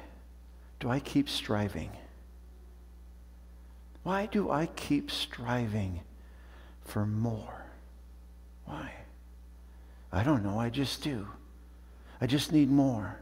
do 0.81 0.91
I 0.91 1.01
keep 1.01 1.29
striving? 1.29 1.91
Why 4.03 4.27
do 4.27 4.51
I 4.51 4.67
keep 4.67 5.11
striving 5.11 6.01
for 6.85 7.05
more? 7.05 7.67
Why? 8.65 8.93
I 10.11 10.23
don't 10.23 10.43
know. 10.43 10.59
I 10.59 10.71
just 10.71 11.03
do. 11.03 11.29
I 12.21 12.27
just 12.27 12.53
need 12.53 12.71
more. 12.71 13.19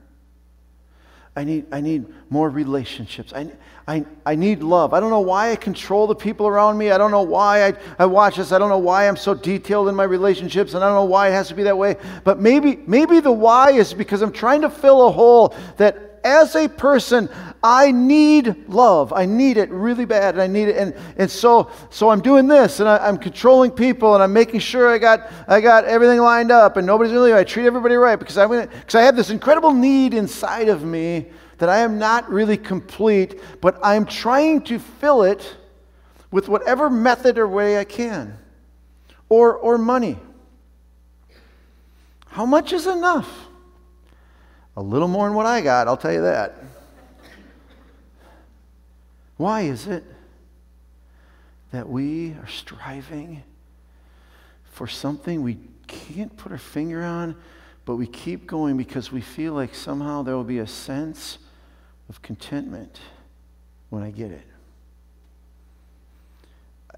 I 1.37 1.45
need, 1.45 1.67
I 1.71 1.83
need 1.83 2.07
more 2.31 2.49
relationships. 2.49 3.33
I, 3.35 3.53
I, 3.87 4.05
I 4.25 4.35
need 4.35 4.63
love. 4.63 4.95
I 4.95 5.01
don't 5.01 5.11
know 5.11 5.21
why 5.21 5.53
I 5.53 5.57
control 5.57 6.07
the 6.07 6.15
people 6.15 6.47
around 6.47 6.79
me. 6.79 6.91
I 6.91 6.99
don't 6.99 7.11
know 7.11 7.23
why 7.23 7.69
I, 7.69 7.75
I 7.99 8.07
watch 8.07 8.37
this. 8.37 8.53
I 8.53 8.59
don't 8.59 8.71
know 8.71 8.79
why 8.79 9.07
I'm 9.07 9.17
so 9.17 9.35
detailed 9.35 9.89
in 9.89 9.95
my 9.95 10.05
relationships, 10.05 10.73
and 10.73 10.83
I 10.83 10.89
don't 10.89 10.97
know 10.97 11.05
why 11.05 11.29
it 11.29 11.33
has 11.33 11.49
to 11.49 11.55
be 11.55 11.63
that 11.65 11.77
way. 11.77 11.97
But 12.25 12.41
maybe, 12.41 12.77
maybe 12.87 13.21
the 13.21 13.31
why 13.31 13.73
is 13.73 13.93
because 13.93 14.23
I'm 14.23 14.33
trying 14.33 14.63
to 14.63 14.71
fill 14.71 15.07
a 15.07 15.13
hole 15.13 15.55
that 15.77 16.21
as 16.25 16.57
a 16.57 16.69
person, 16.69 17.29
I 17.69 17.91
need 17.91 18.69
love. 18.69 19.13
I 19.13 19.27
need 19.27 19.57
it 19.57 19.69
really 19.71 20.05
bad, 20.05 20.35
and 20.37 20.41
I 20.41 20.47
need 20.47 20.69
it. 20.69 20.77
And, 20.77 20.95
and 21.17 21.29
so, 21.29 21.69
so 21.91 22.11
I'm 22.11 22.21
doing 22.21 22.47
this, 22.47 22.79
and 22.79 22.89
I, 22.89 23.09
am 23.09 23.19
controlling 23.19 23.73
people, 23.73 24.15
and 24.15 24.23
I'm 24.23 24.33
making 24.33 24.61
sure 24.61 24.89
I 24.89 24.99
got, 24.99 25.33
I 25.49 25.61
got 25.61 25.85
everything 25.85 26.21
lined 26.21 26.53
up, 26.53 26.77
and 26.77 26.87
nobody's 26.87 27.13
really. 27.13 27.35
I 27.35 27.43
treat 27.43 27.67
everybody 27.67 27.97
right 27.97 28.21
because 28.21 28.39
I'm 28.39 28.51
gonna, 28.51 28.69
because 28.69 28.95
I 28.95 29.03
have 29.03 29.17
this 29.17 29.31
incredible 29.31 29.73
need 29.73 30.15
inside 30.15 30.69
of 30.69 30.85
me 30.85 31.27
that 31.59 31.69
I 31.69 31.79
am 31.79 31.99
not 31.99 32.31
really 32.31 32.57
complete, 32.57 33.41
but 33.61 33.81
I'm 33.83 34.07
trying 34.07 34.63
to 34.63 34.79
fill 34.79 35.25
it 35.25 35.57
with 36.31 36.49
whatever 36.49 36.89
method 36.89 37.37
or 37.37 37.49
way 37.49 37.81
I 37.81 37.85
can, 37.85 38.39
or 39.29 39.57
or 39.57 39.77
money. 39.77 40.21
How 42.29 42.47
much 42.47 42.73
is 42.73 42.87
enough? 42.87 43.29
A 44.77 44.83
little 44.83 45.09
more 45.09 45.27
than 45.27 45.35
what 45.35 45.47
I 45.47 45.63
got, 45.63 45.89
I'll 45.89 45.97
tell 45.97 46.13
you 46.13 46.23
that. 46.23 46.55
Why 49.37 49.63
is 49.63 49.87
it 49.87 50.05
that 51.73 51.89
we 51.89 52.33
are 52.33 52.47
striving 52.47 53.43
for 54.65 54.87
something 54.87 55.43
we 55.43 55.59
can't 55.87 56.35
put 56.37 56.53
our 56.53 56.59
finger 56.59 57.03
on, 57.03 57.37
but 57.85 57.97
we 57.97 58.07
keep 58.07 58.47
going 58.47 58.77
because 58.77 59.13
we 59.13 59.21
feel 59.21 59.53
like 59.53 59.75
somehow 59.75 60.23
there 60.23 60.35
will 60.35 60.45
be 60.45 60.59
a 60.59 60.67
sense 60.67 61.39
of 62.09 62.23
contentment 62.23 63.01
when 63.91 64.03
I 64.03 64.11
get 64.11 64.31
it? 64.31 64.47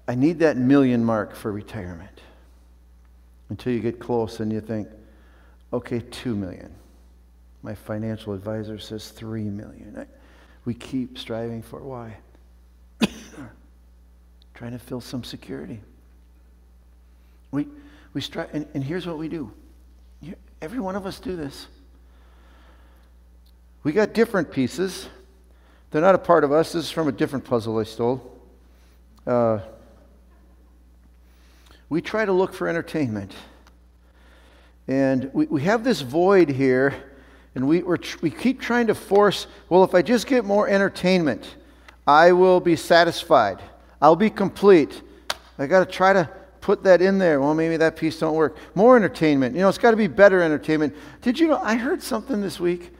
I 0.07 0.15
need 0.15 0.39
that 0.39 0.57
million 0.57 1.03
mark 1.03 1.35
for 1.35 1.51
retirement 1.51 2.21
until 3.49 3.73
you 3.73 3.79
get 3.79 3.99
close 3.99 4.39
and 4.39 4.51
you 4.51 4.61
think, 4.61 4.87
okay, 5.73 5.99
two 5.99 6.35
million. 6.35 6.73
My 7.61 7.75
financial 7.75 8.33
advisor 8.33 8.79
says 8.79 9.09
three 9.09 9.43
million. 9.43 9.97
I, 9.99 10.05
we 10.65 10.73
keep 10.73 11.17
striving 11.17 11.61
for 11.61 11.81
why? 11.81 12.17
Trying 14.59 14.73
to 14.73 14.77
fill 14.77 14.99
some 14.99 15.23
security. 15.23 15.79
We, 17.51 17.65
we 18.13 18.19
strive, 18.19 18.49
and, 18.51 18.67
and 18.73 18.83
here's 18.83 19.07
what 19.07 19.17
we 19.17 19.29
do. 19.29 19.53
Every 20.61 20.81
one 20.81 20.97
of 20.97 21.05
us 21.05 21.17
do 21.21 21.37
this. 21.37 21.67
We 23.83 23.93
got 23.93 24.11
different 24.11 24.51
pieces. 24.51 25.07
They're 25.91 26.01
not 26.01 26.13
a 26.13 26.17
part 26.19 26.43
of 26.43 26.51
us. 26.51 26.73
This 26.73 26.83
is 26.87 26.91
from 26.91 27.07
a 27.07 27.13
different 27.13 27.45
puzzle 27.45 27.77
I 27.77 27.83
stole. 27.83 28.37
Uh, 29.25 29.59
we 31.87 32.01
try 32.01 32.25
to 32.25 32.33
look 32.33 32.53
for 32.53 32.67
entertainment. 32.67 33.31
And 34.89 35.31
we, 35.31 35.45
we 35.45 35.61
have 35.61 35.85
this 35.85 36.01
void 36.01 36.49
here, 36.49 36.93
and 37.55 37.65
we 37.65 37.81
we 37.81 38.29
keep 38.29 38.59
trying 38.59 38.87
to 38.87 38.95
force, 38.95 39.47
well, 39.69 39.85
if 39.85 39.95
I 39.95 40.01
just 40.01 40.27
get 40.27 40.43
more 40.43 40.67
entertainment, 40.67 41.55
I 42.05 42.33
will 42.33 42.59
be 42.59 42.75
satisfied. 42.75 43.61
I'll 44.01 44.15
be 44.15 44.29
complete. 44.29 45.01
I 45.57 45.67
got 45.67 45.79
to 45.79 45.85
try 45.85 46.13
to 46.13 46.29
put 46.61 46.83
that 46.83 47.01
in 47.01 47.17
there. 47.17 47.39
Well, 47.41 47.53
maybe 47.53 47.77
that 47.77 47.95
piece 47.95 48.19
don't 48.19 48.35
work. 48.35 48.57
More 48.75 48.95
entertainment. 48.95 49.55
You 49.55 49.61
know, 49.61 49.69
it's 49.69 49.77
got 49.77 49.91
to 49.91 49.97
be 49.97 50.07
better 50.07 50.41
entertainment. 50.41 50.95
Did 51.21 51.39
you 51.39 51.47
know 51.47 51.57
I 51.57 51.75
heard 51.75 52.01
something 52.01 52.41
this 52.41 52.59
week? 52.59 52.91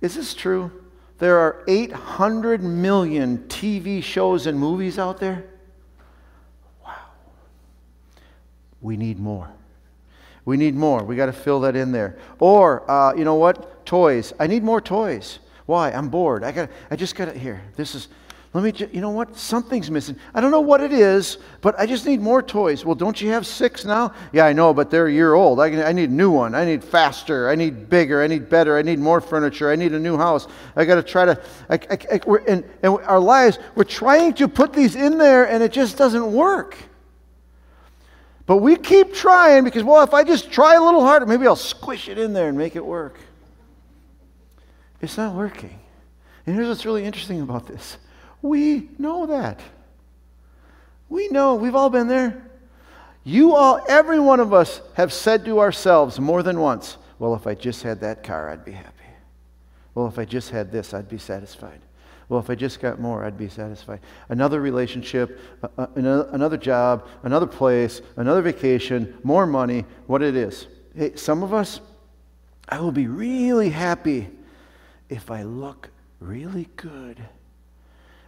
Is 0.00 0.14
this 0.14 0.34
true? 0.34 0.70
There 1.18 1.38
are 1.38 1.64
800 1.68 2.62
million 2.62 3.38
TV 3.48 4.02
shows 4.02 4.46
and 4.46 4.58
movies 4.58 4.98
out 4.98 5.18
there. 5.18 5.44
Wow. 6.84 6.94
We 8.80 8.96
need 8.96 9.18
more. 9.18 9.50
We 10.44 10.56
need 10.56 10.74
more. 10.74 11.02
We 11.02 11.16
got 11.16 11.26
to 11.26 11.32
fill 11.32 11.60
that 11.60 11.76
in 11.76 11.92
there. 11.92 12.18
Or, 12.38 12.88
uh, 12.90 13.14
you 13.14 13.24
know 13.24 13.36
what? 13.36 13.86
Toys. 13.86 14.32
I 14.38 14.46
need 14.46 14.62
more 14.62 14.80
toys. 14.80 15.38
Why? 15.66 15.90
I'm 15.90 16.08
bored. 16.08 16.44
I 16.44 16.52
got. 16.52 16.68
I 16.90 16.96
just 16.96 17.14
got 17.14 17.28
it 17.28 17.36
here. 17.36 17.62
This 17.76 17.94
is 17.94 18.08
let 18.54 18.62
me, 18.62 18.70
just, 18.70 18.94
you 18.94 19.00
know 19.00 19.10
what? 19.10 19.36
Something's 19.36 19.90
missing. 19.90 20.14
I 20.32 20.40
don't 20.40 20.52
know 20.52 20.60
what 20.60 20.80
it 20.80 20.92
is, 20.92 21.38
but 21.60 21.76
I 21.76 21.86
just 21.86 22.06
need 22.06 22.20
more 22.20 22.40
toys. 22.40 22.84
Well, 22.84 22.94
don't 22.94 23.20
you 23.20 23.30
have 23.30 23.48
six 23.48 23.84
now? 23.84 24.14
Yeah, 24.32 24.46
I 24.46 24.52
know, 24.52 24.72
but 24.72 24.92
they're 24.92 25.08
a 25.08 25.12
year 25.12 25.34
old. 25.34 25.58
I, 25.58 25.70
can, 25.70 25.80
I 25.80 25.90
need 25.90 26.10
a 26.10 26.12
new 26.12 26.30
one. 26.30 26.54
I 26.54 26.64
need 26.64 26.84
faster. 26.84 27.48
I 27.48 27.56
need 27.56 27.90
bigger. 27.90 28.22
I 28.22 28.28
need 28.28 28.48
better. 28.48 28.78
I 28.78 28.82
need 28.82 29.00
more 29.00 29.20
furniture. 29.20 29.72
I 29.72 29.74
need 29.74 29.92
a 29.92 29.98
new 29.98 30.16
house. 30.16 30.46
I 30.76 30.84
got 30.84 30.94
to 30.94 31.02
try 31.02 31.24
to, 31.24 31.42
I, 31.68 31.74
I, 31.74 31.98
I, 32.12 32.20
we're, 32.24 32.44
and, 32.46 32.62
and 32.84 33.00
our 33.00 33.18
lives, 33.18 33.58
we're 33.74 33.82
trying 33.82 34.34
to 34.34 34.46
put 34.46 34.72
these 34.72 34.94
in 34.94 35.18
there, 35.18 35.48
and 35.48 35.60
it 35.60 35.72
just 35.72 35.98
doesn't 35.98 36.32
work. 36.32 36.76
But 38.46 38.58
we 38.58 38.76
keep 38.76 39.14
trying 39.14 39.64
because, 39.64 39.82
well, 39.82 40.04
if 40.04 40.14
I 40.14 40.22
just 40.22 40.52
try 40.52 40.76
a 40.76 40.80
little 40.80 41.00
harder, 41.00 41.26
maybe 41.26 41.44
I'll 41.48 41.56
squish 41.56 42.08
it 42.08 42.18
in 42.18 42.32
there 42.32 42.50
and 42.50 42.56
make 42.56 42.76
it 42.76 42.86
work. 42.86 43.18
It's 45.00 45.16
not 45.16 45.34
working. 45.34 45.80
And 46.46 46.54
here's 46.54 46.68
what's 46.68 46.86
really 46.86 47.04
interesting 47.04 47.40
about 47.40 47.66
this 47.66 47.96
we 48.44 48.90
know 48.98 49.24
that. 49.24 49.58
We 51.08 51.28
know. 51.28 51.54
We've 51.54 51.74
all 51.74 51.88
been 51.88 52.08
there. 52.08 52.42
You 53.24 53.56
all, 53.56 53.82
every 53.88 54.20
one 54.20 54.38
of 54.38 54.52
us, 54.52 54.82
have 54.94 55.14
said 55.14 55.46
to 55.46 55.60
ourselves 55.60 56.20
more 56.20 56.42
than 56.42 56.60
once, 56.60 56.98
well, 57.18 57.34
if 57.34 57.46
I 57.46 57.54
just 57.54 57.82
had 57.82 58.00
that 58.00 58.22
car, 58.22 58.50
I'd 58.50 58.62
be 58.62 58.72
happy. 58.72 58.90
Well, 59.94 60.06
if 60.08 60.18
I 60.18 60.26
just 60.26 60.50
had 60.50 60.70
this, 60.70 60.92
I'd 60.92 61.08
be 61.08 61.16
satisfied. 61.16 61.80
Well, 62.28 62.38
if 62.38 62.50
I 62.50 62.54
just 62.54 62.80
got 62.80 63.00
more, 63.00 63.24
I'd 63.24 63.38
be 63.38 63.48
satisfied. 63.48 64.00
Another 64.28 64.60
relationship, 64.60 65.40
another 65.96 66.58
job, 66.58 67.08
another 67.22 67.46
place, 67.46 68.02
another 68.16 68.42
vacation, 68.42 69.16
more 69.22 69.46
money, 69.46 69.86
what 70.06 70.20
it 70.20 70.36
is. 70.36 70.66
Hey, 70.94 71.16
some 71.16 71.42
of 71.42 71.54
us, 71.54 71.80
I 72.68 72.78
will 72.78 72.92
be 72.92 73.06
really 73.06 73.70
happy 73.70 74.28
if 75.08 75.30
I 75.30 75.44
look 75.44 75.88
really 76.20 76.68
good 76.76 77.22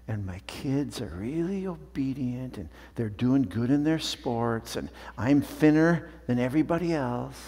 and 0.08 0.25
my 0.25 0.40
kids 0.46 1.00
are 1.00 1.16
really 1.18 1.66
obedient 1.66 2.58
and 2.58 2.68
they're 2.94 3.08
doing 3.08 3.42
good 3.42 3.70
in 3.70 3.82
their 3.82 3.98
sports 3.98 4.76
and 4.76 4.88
I'm 5.18 5.40
thinner 5.40 6.10
than 6.26 6.38
everybody 6.38 6.92
else, 6.94 7.40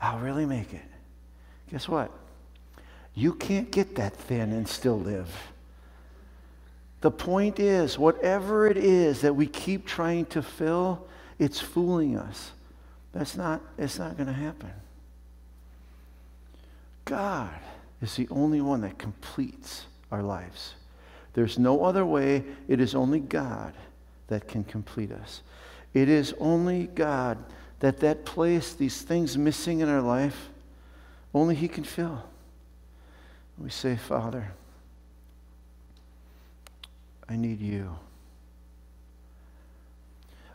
I'll 0.00 0.18
really 0.18 0.46
make 0.46 0.72
it. 0.72 0.80
Guess 1.70 1.88
what? 1.88 2.10
You 3.14 3.34
can't 3.34 3.70
get 3.70 3.96
that 3.96 4.14
thin 4.14 4.52
and 4.52 4.66
still 4.68 4.98
live. 4.98 5.28
The 7.00 7.10
point 7.10 7.58
is, 7.58 7.98
whatever 7.98 8.66
it 8.66 8.76
is 8.76 9.22
that 9.22 9.34
we 9.34 9.46
keep 9.46 9.86
trying 9.86 10.26
to 10.26 10.42
fill, 10.42 11.06
it's 11.38 11.60
fooling 11.60 12.18
us. 12.18 12.52
That's 13.12 13.36
not, 13.36 13.62
it's 13.78 13.98
not 13.98 14.16
going 14.16 14.26
to 14.26 14.32
happen. 14.32 14.70
God 17.06 17.58
is 18.02 18.14
the 18.16 18.28
only 18.30 18.60
one 18.60 18.82
that 18.82 18.98
completes 18.98 19.86
our 20.12 20.22
lives. 20.22 20.74
There's 21.34 21.58
no 21.58 21.84
other 21.84 22.04
way. 22.04 22.44
It 22.68 22.80
is 22.80 22.94
only 22.94 23.20
God 23.20 23.74
that 24.28 24.48
can 24.48 24.64
complete 24.64 25.12
us. 25.12 25.42
It 25.94 26.08
is 26.08 26.34
only 26.38 26.86
God 26.86 27.38
that 27.80 28.00
that 28.00 28.24
place, 28.24 28.74
these 28.74 29.02
things 29.02 29.36
missing 29.36 29.80
in 29.80 29.88
our 29.88 30.02
life, 30.02 30.48
only 31.34 31.54
He 31.54 31.68
can 31.68 31.84
fill. 31.84 32.22
We 33.58 33.70
say, 33.70 33.96
Father, 33.96 34.52
I 37.28 37.36
need 37.36 37.60
you. 37.60 37.96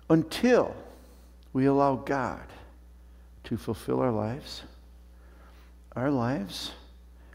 Until 0.09 0.75
we 1.53 1.65
allow 1.65 1.95
God 1.95 2.43
to 3.45 3.57
fulfill 3.57 4.01
our 4.01 4.11
lives, 4.11 4.63
our 5.95 6.11
lives, 6.11 6.71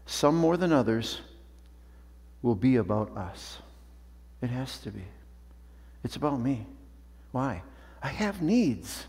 some 0.05 0.35
more 0.35 0.57
than 0.57 0.71
others, 0.71 1.21
will 2.41 2.55
be 2.55 2.77
about 2.77 3.15
us. 3.17 3.59
It 4.41 4.49
has 4.49 4.77
to 4.79 4.91
be. 4.91 5.03
It's 6.03 6.15
about 6.15 6.39
me. 6.39 6.65
Why? 7.31 7.61
I 8.01 8.07
have 8.07 8.41
needs. 8.41 9.05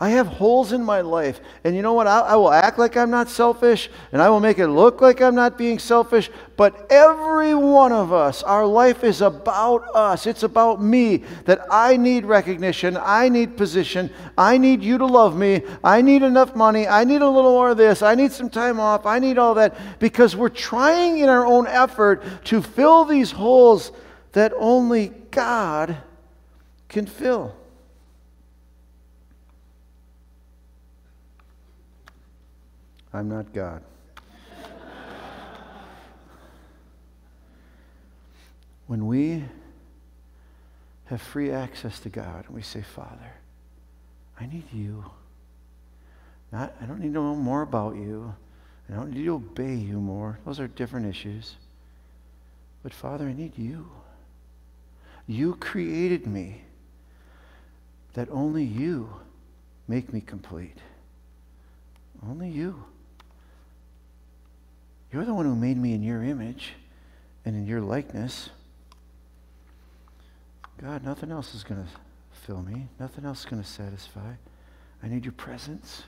I 0.00 0.10
have 0.10 0.28
holes 0.28 0.72
in 0.72 0.84
my 0.84 1.00
life. 1.00 1.40
And 1.64 1.74
you 1.74 1.82
know 1.82 1.92
what? 1.92 2.06
I, 2.06 2.20
I, 2.20 2.36
will 2.36 2.52
act 2.52 2.78
like 2.78 2.96
I'm 2.96 3.10
not 3.10 3.28
selfish 3.28 3.90
and 4.12 4.22
I 4.22 4.30
will 4.30 4.38
make 4.38 4.60
it 4.60 4.68
look 4.68 5.00
like 5.00 5.20
I'm 5.20 5.34
not 5.34 5.58
being 5.58 5.80
selfish. 5.80 6.30
But 6.56 6.86
every 6.88 7.56
one 7.56 7.90
of 7.90 8.12
us, 8.12 8.44
our 8.44 8.64
life 8.64 9.02
is 9.02 9.22
about 9.22 9.88
us. 9.96 10.28
It's 10.28 10.44
about 10.44 10.80
me 10.80 11.24
that 11.46 11.66
I 11.68 11.96
need 11.96 12.26
recognition. 12.26 12.96
I 12.96 13.28
need 13.28 13.56
position. 13.56 14.08
I 14.36 14.56
need 14.56 14.84
you 14.84 14.98
to 14.98 15.06
love 15.06 15.36
me. 15.36 15.62
I 15.82 16.00
need 16.00 16.22
enough 16.22 16.54
money. 16.54 16.86
I 16.86 17.02
need 17.02 17.22
a 17.22 17.28
little 17.28 17.50
more 17.50 17.70
of 17.70 17.76
this. 17.76 18.00
I 18.00 18.14
need 18.14 18.30
some 18.30 18.50
time 18.50 18.78
off. 18.78 19.04
I 19.04 19.18
need 19.18 19.36
all 19.36 19.54
that 19.54 19.98
because 19.98 20.36
we're 20.36 20.48
trying 20.48 21.18
in 21.18 21.28
our 21.28 21.44
own 21.44 21.66
effort 21.66 22.22
to 22.44 22.62
fill 22.62 23.04
these 23.04 23.32
holes 23.32 23.90
that 24.30 24.52
only 24.56 25.08
God 25.32 25.96
can 26.88 27.06
fill. 27.06 27.56
I'm 33.12 33.28
not 33.28 33.52
God. 33.52 33.82
when 38.88 39.06
we 39.06 39.44
have 41.04 41.22
free 41.22 41.52
access 41.52 42.00
to 42.00 42.08
God 42.08 42.46
and 42.46 42.54
we 42.54 42.62
say, 42.62 42.82
Father, 42.82 43.34
I 44.40 44.46
need 44.46 44.64
you. 44.72 45.04
Not, 46.50 46.74
I 46.80 46.86
don't 46.86 47.00
need 47.00 47.08
to 47.08 47.22
know 47.22 47.34
more 47.34 47.62
about 47.62 47.96
you. 47.96 48.34
I 48.90 48.94
don't 48.94 49.12
need 49.12 49.24
to 49.24 49.34
obey 49.34 49.74
you 49.74 50.00
more. 50.00 50.38
Those 50.46 50.58
are 50.58 50.66
different 50.66 51.06
issues. 51.06 51.56
But 52.82 52.94
Father, 52.94 53.26
I 53.26 53.34
need 53.34 53.58
you. 53.58 53.90
You 55.26 55.56
created 55.56 56.26
me 56.26 56.62
that 58.14 58.28
only 58.30 58.64
you 58.64 59.10
make 59.86 60.12
me 60.12 60.22
complete. 60.22 60.78
Only 62.26 62.48
you. 62.48 62.84
You're 65.12 65.24
the 65.24 65.34
one 65.34 65.46
who 65.46 65.56
made 65.56 65.78
me 65.78 65.94
in 65.94 66.02
your 66.02 66.22
image 66.22 66.74
and 67.44 67.56
in 67.56 67.66
your 67.66 67.80
likeness. 67.80 68.50
God, 70.80 71.04
nothing 71.04 71.30
else 71.30 71.54
is 71.54 71.64
going 71.64 71.82
to 71.82 71.90
fill 72.46 72.62
me. 72.62 72.88
Nothing 73.00 73.24
else 73.24 73.40
is 73.40 73.46
going 73.46 73.62
to 73.62 73.68
satisfy. 73.68 74.32
I 75.02 75.08
need 75.08 75.24
your 75.24 75.32
presence. 75.32 76.02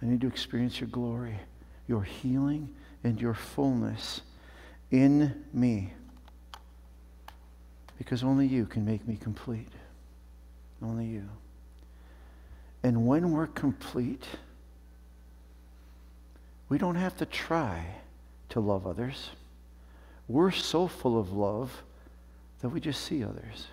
I 0.00 0.06
need 0.06 0.20
to 0.20 0.26
experience 0.26 0.80
your 0.80 0.88
glory, 0.88 1.38
your 1.86 2.02
healing, 2.02 2.68
and 3.02 3.20
your 3.20 3.34
fullness 3.34 4.20
in 4.90 5.44
me. 5.52 5.92
Because 7.98 8.22
only 8.22 8.46
you 8.46 8.64
can 8.64 8.84
make 8.84 9.06
me 9.08 9.16
complete. 9.16 9.72
Only 10.80 11.06
you. 11.06 11.28
And 12.84 13.06
when 13.06 13.32
we're 13.32 13.48
complete, 13.48 14.24
we 16.68 16.78
don't 16.78 16.96
have 16.96 17.16
to 17.18 17.26
try 17.26 17.84
to 18.50 18.60
love 18.60 18.86
others. 18.86 19.30
We're 20.26 20.50
so 20.50 20.86
full 20.86 21.18
of 21.18 21.32
love 21.32 21.82
that 22.60 22.68
we 22.68 22.80
just 22.80 23.04
see 23.04 23.24
others. 23.24 23.66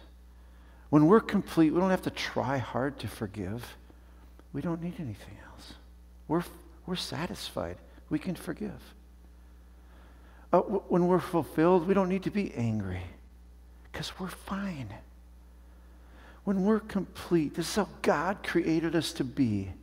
When 0.90 1.08
we're 1.08 1.20
complete, 1.20 1.74
we 1.74 1.80
don't 1.80 1.90
have 1.90 2.04
to 2.04 2.10
try 2.12 2.58
hard 2.58 3.00
to 3.00 3.08
forgive. 3.08 3.76
We 4.54 4.62
don't 4.62 4.82
need 4.82 4.96
anything 5.00 5.38
else. 5.52 5.74
We're, 6.28 6.44
we're 6.86 6.96
satisfied. 6.96 7.78
We 8.10 8.20
can 8.20 8.36
forgive. 8.36 8.80
Uh, 10.54 10.60
when 10.60 11.08
we're 11.08 11.20
fulfilled, 11.20 11.88
we 11.88 11.94
don't 11.94 12.08
need 12.08 12.24
to 12.24 12.32
be 12.32 12.54
angry 12.54 13.02
because 13.92 14.18
we're 14.20 14.28
fine. 14.28 14.94
When 16.46 16.64
we're 16.64 16.80
complete, 16.80 17.56
this 17.56 17.68
is 17.68 17.76
how 17.76 17.90
God 18.02 18.44
created 18.44 18.96
us 18.96 19.12
to 19.14 19.24
be. 19.24 19.74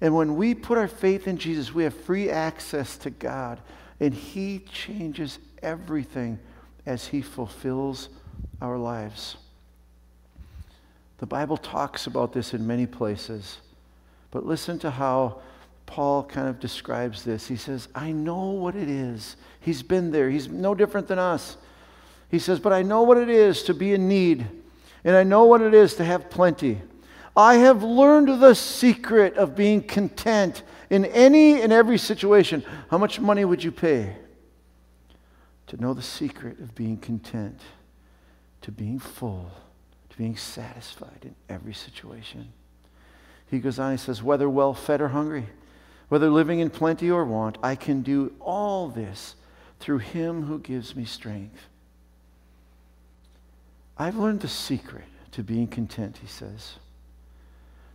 And 0.00 0.14
when 0.14 0.36
we 0.36 0.54
put 0.54 0.78
our 0.78 0.88
faith 0.88 1.26
in 1.28 1.36
Jesus, 1.36 1.72
we 1.72 1.84
have 1.84 1.94
free 1.94 2.30
access 2.30 2.96
to 2.98 3.10
God, 3.10 3.60
and 4.00 4.12
He 4.12 4.60
changes 4.60 5.38
everything 5.62 6.38
as 6.86 7.06
He 7.06 7.22
fulfills 7.22 8.08
our 8.60 8.76
lives. 8.76 9.36
The 11.18 11.26
Bible 11.26 11.56
talks 11.56 12.06
about 12.06 12.32
this 12.32 12.54
in 12.54 12.66
many 12.66 12.86
places, 12.86 13.58
but 14.30 14.44
listen 14.44 14.78
to 14.80 14.90
how 14.90 15.40
Paul 15.86 16.24
kind 16.24 16.48
of 16.48 16.58
describes 16.60 17.22
this. 17.22 17.46
He 17.46 17.56
says, 17.56 17.88
I 17.94 18.12
know 18.12 18.50
what 18.50 18.74
it 18.74 18.88
is. 18.88 19.36
He's 19.60 19.82
been 19.82 20.10
there, 20.10 20.28
he's 20.28 20.48
no 20.48 20.74
different 20.74 21.08
than 21.08 21.18
us. 21.18 21.56
He 22.30 22.38
says, 22.38 22.58
But 22.58 22.72
I 22.72 22.82
know 22.82 23.02
what 23.02 23.16
it 23.16 23.28
is 23.28 23.62
to 23.64 23.74
be 23.74 23.94
in 23.94 24.08
need, 24.08 24.46
and 25.04 25.14
I 25.14 25.22
know 25.22 25.44
what 25.44 25.62
it 25.62 25.72
is 25.72 25.94
to 25.94 26.04
have 26.04 26.30
plenty. 26.30 26.80
I 27.36 27.56
have 27.56 27.82
learned 27.82 28.40
the 28.40 28.54
secret 28.54 29.36
of 29.36 29.56
being 29.56 29.82
content 29.82 30.62
in 30.88 31.04
any 31.06 31.60
and 31.60 31.72
every 31.72 31.98
situation. 31.98 32.64
How 32.90 32.98
much 32.98 33.18
money 33.18 33.44
would 33.44 33.64
you 33.64 33.72
pay 33.72 34.16
to 35.66 35.76
know 35.80 35.94
the 35.94 36.02
secret 36.02 36.60
of 36.60 36.74
being 36.74 36.96
content, 36.96 37.60
to 38.60 38.70
being 38.70 39.00
full, 39.00 39.50
to 40.10 40.16
being 40.16 40.36
satisfied 40.36 41.22
in 41.22 41.34
every 41.48 41.74
situation? 41.74 42.52
He 43.50 43.58
goes 43.58 43.80
on, 43.80 43.92
he 43.92 43.98
says, 43.98 44.22
whether 44.22 44.48
well 44.48 44.72
fed 44.72 45.00
or 45.00 45.08
hungry, 45.08 45.46
whether 46.08 46.30
living 46.30 46.60
in 46.60 46.70
plenty 46.70 47.10
or 47.10 47.24
want, 47.24 47.58
I 47.62 47.74
can 47.74 48.02
do 48.02 48.32
all 48.40 48.88
this 48.88 49.34
through 49.80 49.98
him 49.98 50.44
who 50.44 50.60
gives 50.60 50.94
me 50.94 51.04
strength. 51.04 51.66
I've 53.98 54.16
learned 54.16 54.40
the 54.40 54.48
secret 54.48 55.04
to 55.32 55.42
being 55.42 55.66
content, 55.66 56.18
he 56.18 56.28
says 56.28 56.74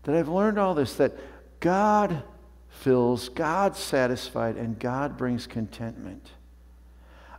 that 0.09 0.17
I've 0.17 0.27
learned 0.27 0.57
all 0.57 0.73
this 0.73 0.95
that 0.95 1.13
God 1.59 2.23
fills, 2.69 3.29
God 3.29 3.75
satisfied, 3.75 4.55
and 4.55 4.79
God 4.79 5.17
brings 5.17 5.45
contentment. 5.45 6.31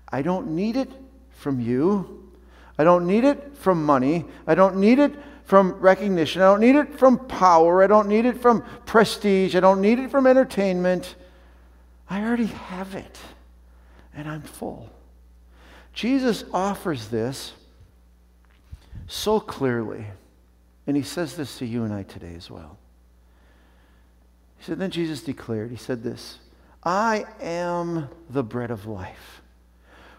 I 0.09 0.23
don't 0.23 0.55
need 0.55 0.77
it 0.77 0.89
from 1.33 1.61
you. 1.61 2.31
I 2.79 2.85
don't 2.85 3.09
need 3.09 3.25
it 3.25 3.57
from 3.57 3.85
money. 3.85 4.25
I 4.47 4.55
don't 4.55 4.77
need 4.77 5.01
it 5.01 5.15
from 5.45 5.73
recognition. 5.73 6.43
I 6.43 6.45
don't 6.45 6.61
need 6.61 6.77
it 6.77 6.97
from 6.97 7.27
power. 7.27 7.83
I 7.83 7.89
don't 7.89 8.07
need 8.07 8.25
it 8.25 8.41
from 8.41 8.63
prestige. 8.87 9.57
I 9.57 9.61
don't 9.61 9.81
need 9.81 9.99
it 9.99 10.09
from 10.09 10.29
entertainment. 10.29 11.17
I 12.09 12.23
already 12.23 12.47
have 12.47 12.95
it, 12.95 13.19
and 14.15 14.29
I'm 14.29 14.43
full. 14.43 14.91
Jesus 15.93 16.45
offers 16.53 17.09
this 17.09 17.53
so 19.09 19.41
clearly. 19.41 20.07
And 20.91 20.97
he 20.97 21.05
says 21.05 21.37
this 21.37 21.59
to 21.59 21.67
you 21.67 21.85
and 21.85 21.95
I 21.95 22.03
today 22.03 22.35
as 22.37 22.51
well. 22.51 22.77
He 24.59 24.65
said, 24.65 24.81
Then 24.81 24.91
Jesus 24.91 25.23
declared, 25.23 25.71
He 25.71 25.77
said 25.77 26.03
this 26.03 26.41
I 26.83 27.27
am 27.41 28.09
the 28.29 28.43
bread 28.43 28.73
of 28.73 28.87
life. 28.87 29.41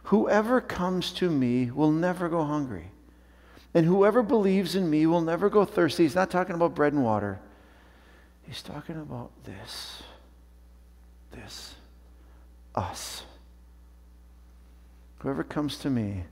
Whoever 0.03 0.61
comes 0.61 1.11
to 1.15 1.29
me 1.29 1.71
will 1.71 1.91
never 1.91 2.29
go 2.29 2.45
hungry. 2.45 2.91
And 3.73 3.85
whoever 3.85 4.23
believes 4.23 4.73
in 4.73 4.89
me 4.89 5.05
will 5.05 5.19
never 5.19 5.49
go 5.49 5.65
thirsty. 5.65 6.03
He's 6.03 6.15
not 6.15 6.31
talking 6.31 6.55
about 6.55 6.73
bread 6.73 6.93
and 6.93 7.03
water. 7.03 7.41
He's 8.43 8.61
talking 8.61 8.95
about 8.95 9.31
this. 9.43 10.03
This. 11.33 11.75
us. 12.75 13.23
Whoever 15.19 15.43
comes 15.43 15.75
to 15.79 15.89
me 15.89 16.23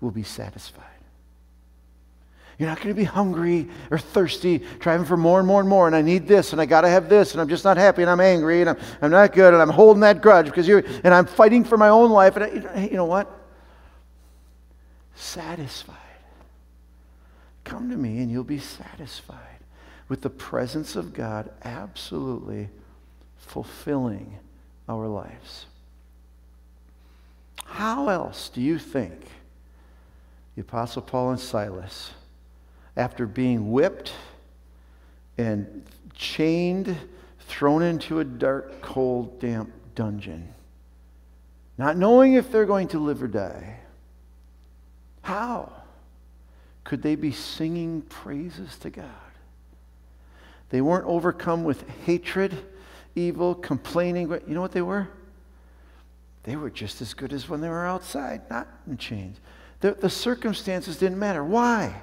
will 0.00 0.12
be 0.12 0.22
satisfied. 0.22 0.97
You're 2.58 2.68
not 2.68 2.78
going 2.78 2.88
to 2.88 2.94
be 2.94 3.04
hungry 3.04 3.68
or 3.88 3.98
thirsty, 3.98 4.58
driving 4.80 5.06
for 5.06 5.16
more 5.16 5.38
and 5.38 5.46
more 5.46 5.60
and 5.60 5.68
more, 5.68 5.86
and 5.86 5.94
I 5.94 6.02
need 6.02 6.26
this, 6.26 6.52
and 6.52 6.60
I 6.60 6.66
got 6.66 6.80
to 6.80 6.88
have 6.88 7.08
this, 7.08 7.32
and 7.32 7.40
I'm 7.40 7.48
just 7.48 7.64
not 7.64 7.76
happy, 7.76 8.02
and 8.02 8.10
I'm 8.10 8.20
angry, 8.20 8.60
and 8.60 8.70
I'm, 8.70 8.78
I'm 9.00 9.12
not 9.12 9.32
good, 9.32 9.54
and 9.54 9.62
I'm 9.62 9.70
holding 9.70 10.00
that 10.00 10.20
grudge 10.20 10.46
because 10.46 10.66
you're, 10.66 10.82
and 11.04 11.14
I'm 11.14 11.26
fighting 11.26 11.62
for 11.62 11.76
my 11.78 11.88
own 11.88 12.10
life. 12.10 12.36
And 12.36 12.68
I, 12.68 12.86
you 12.86 12.96
know 12.96 13.04
what? 13.04 13.30
Satisfied. 15.14 15.96
Come 17.62 17.90
to 17.90 17.96
me, 17.96 18.18
and 18.18 18.30
you'll 18.30 18.42
be 18.42 18.58
satisfied 18.58 19.38
with 20.08 20.22
the 20.22 20.30
presence 20.30 20.96
of 20.96 21.12
God 21.12 21.50
absolutely 21.62 22.70
fulfilling 23.36 24.36
our 24.88 25.06
lives. 25.06 25.66
How 27.64 28.08
else 28.08 28.48
do 28.48 28.60
you 28.60 28.78
think 28.78 29.26
the 30.56 30.62
Apostle 30.62 31.02
Paul 31.02 31.30
and 31.30 31.38
Silas, 31.38 32.10
after 32.98 33.26
being 33.26 33.70
whipped 33.70 34.12
and 35.38 35.84
chained, 36.14 36.94
thrown 37.38 37.82
into 37.82 38.18
a 38.18 38.24
dark, 38.24 38.82
cold, 38.82 39.40
damp 39.40 39.70
dungeon, 39.94 40.52
not 41.78 41.96
knowing 41.96 42.34
if 42.34 42.50
they're 42.50 42.66
going 42.66 42.88
to 42.88 42.98
live 42.98 43.22
or 43.22 43.28
die, 43.28 43.78
how 45.22 45.72
could 46.82 47.00
they 47.02 47.14
be 47.14 47.30
singing 47.30 48.02
praises 48.02 48.76
to 48.78 48.90
God? 48.90 49.06
They 50.70 50.80
weren't 50.80 51.06
overcome 51.06 51.62
with 51.62 51.88
hatred, 52.04 52.52
evil, 53.14 53.54
complaining. 53.54 54.28
You 54.28 54.54
know 54.54 54.60
what 54.60 54.72
they 54.72 54.82
were? 54.82 55.08
They 56.42 56.56
were 56.56 56.70
just 56.70 57.00
as 57.00 57.14
good 57.14 57.32
as 57.32 57.48
when 57.48 57.60
they 57.60 57.68
were 57.68 57.86
outside, 57.86 58.42
not 58.50 58.66
in 58.86 58.96
chains. 58.96 59.38
The, 59.80 59.92
the 59.92 60.10
circumstances 60.10 60.96
didn't 60.98 61.18
matter. 61.18 61.44
Why? 61.44 62.02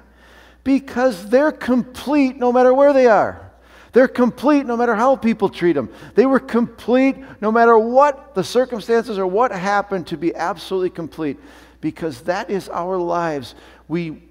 Because 0.66 1.28
they're 1.28 1.52
complete 1.52 2.38
no 2.38 2.52
matter 2.52 2.74
where 2.74 2.92
they 2.92 3.06
are. 3.06 3.52
They're 3.92 4.08
complete 4.08 4.66
no 4.66 4.76
matter 4.76 4.96
how 4.96 5.14
people 5.14 5.48
treat 5.48 5.74
them. 5.74 5.90
They 6.16 6.26
were 6.26 6.40
complete 6.40 7.14
no 7.40 7.52
matter 7.52 7.78
what 7.78 8.34
the 8.34 8.42
circumstances 8.42 9.16
or 9.16 9.28
what 9.28 9.52
happened 9.52 10.08
to 10.08 10.16
be 10.16 10.34
absolutely 10.34 10.90
complete 10.90 11.38
because 11.80 12.22
that 12.22 12.50
is 12.50 12.68
our 12.68 12.98
lives. 12.98 13.54
We 13.86 14.24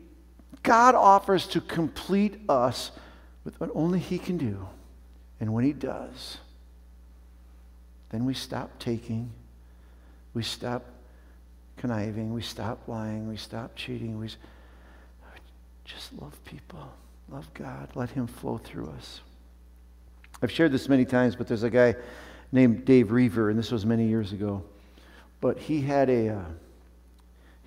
God 0.62 0.93
offers 0.93 1.48
to 1.48 1.62
complete 1.62 2.36
us 2.50 2.91
with 3.45 3.58
what 3.62 3.69
only 3.74 4.00
He 4.00 4.17
can 4.17 4.38
do. 4.38 4.67
And 5.39 5.54
when 5.54 5.63
He 5.63 5.71
does, 5.71 6.39
then 8.10 8.26
we 8.26 8.34
stop 8.34 8.78
taking, 8.78 9.32
we 10.34 10.43
stop 10.43 10.84
conniving, 11.78 12.34
we 12.34 12.41
stop 12.41 12.89
lying, 12.89 13.30
we 13.30 13.38
stop 13.38 13.78
cheating. 13.78 14.19
We 14.19 14.28
just 15.86 16.12
love 16.19 16.43
people, 16.43 16.91
love 17.30 17.52
God, 17.54 17.89
let 17.95 18.10
Him 18.10 18.28
flow 18.28 18.58
through 18.58 18.89
us. 18.98 19.21
I've 20.41 20.52
shared 20.52 20.71
this 20.71 20.89
many 20.89 21.06
times, 21.06 21.36
but 21.36 21.48
there's 21.48 21.63
a 21.63 21.69
guy 21.69 21.95
named 22.52 22.86
Dave 22.86 23.12
Roever, 23.12 23.50
and 23.50 23.58
this 23.58 23.71
was 23.71 23.86
many 23.86 24.08
years 24.08 24.34
ago. 24.34 24.63
But 25.39 25.58
he 25.58 25.82
had 25.82 26.10
a. 26.10 26.30
Uh, 26.30 26.45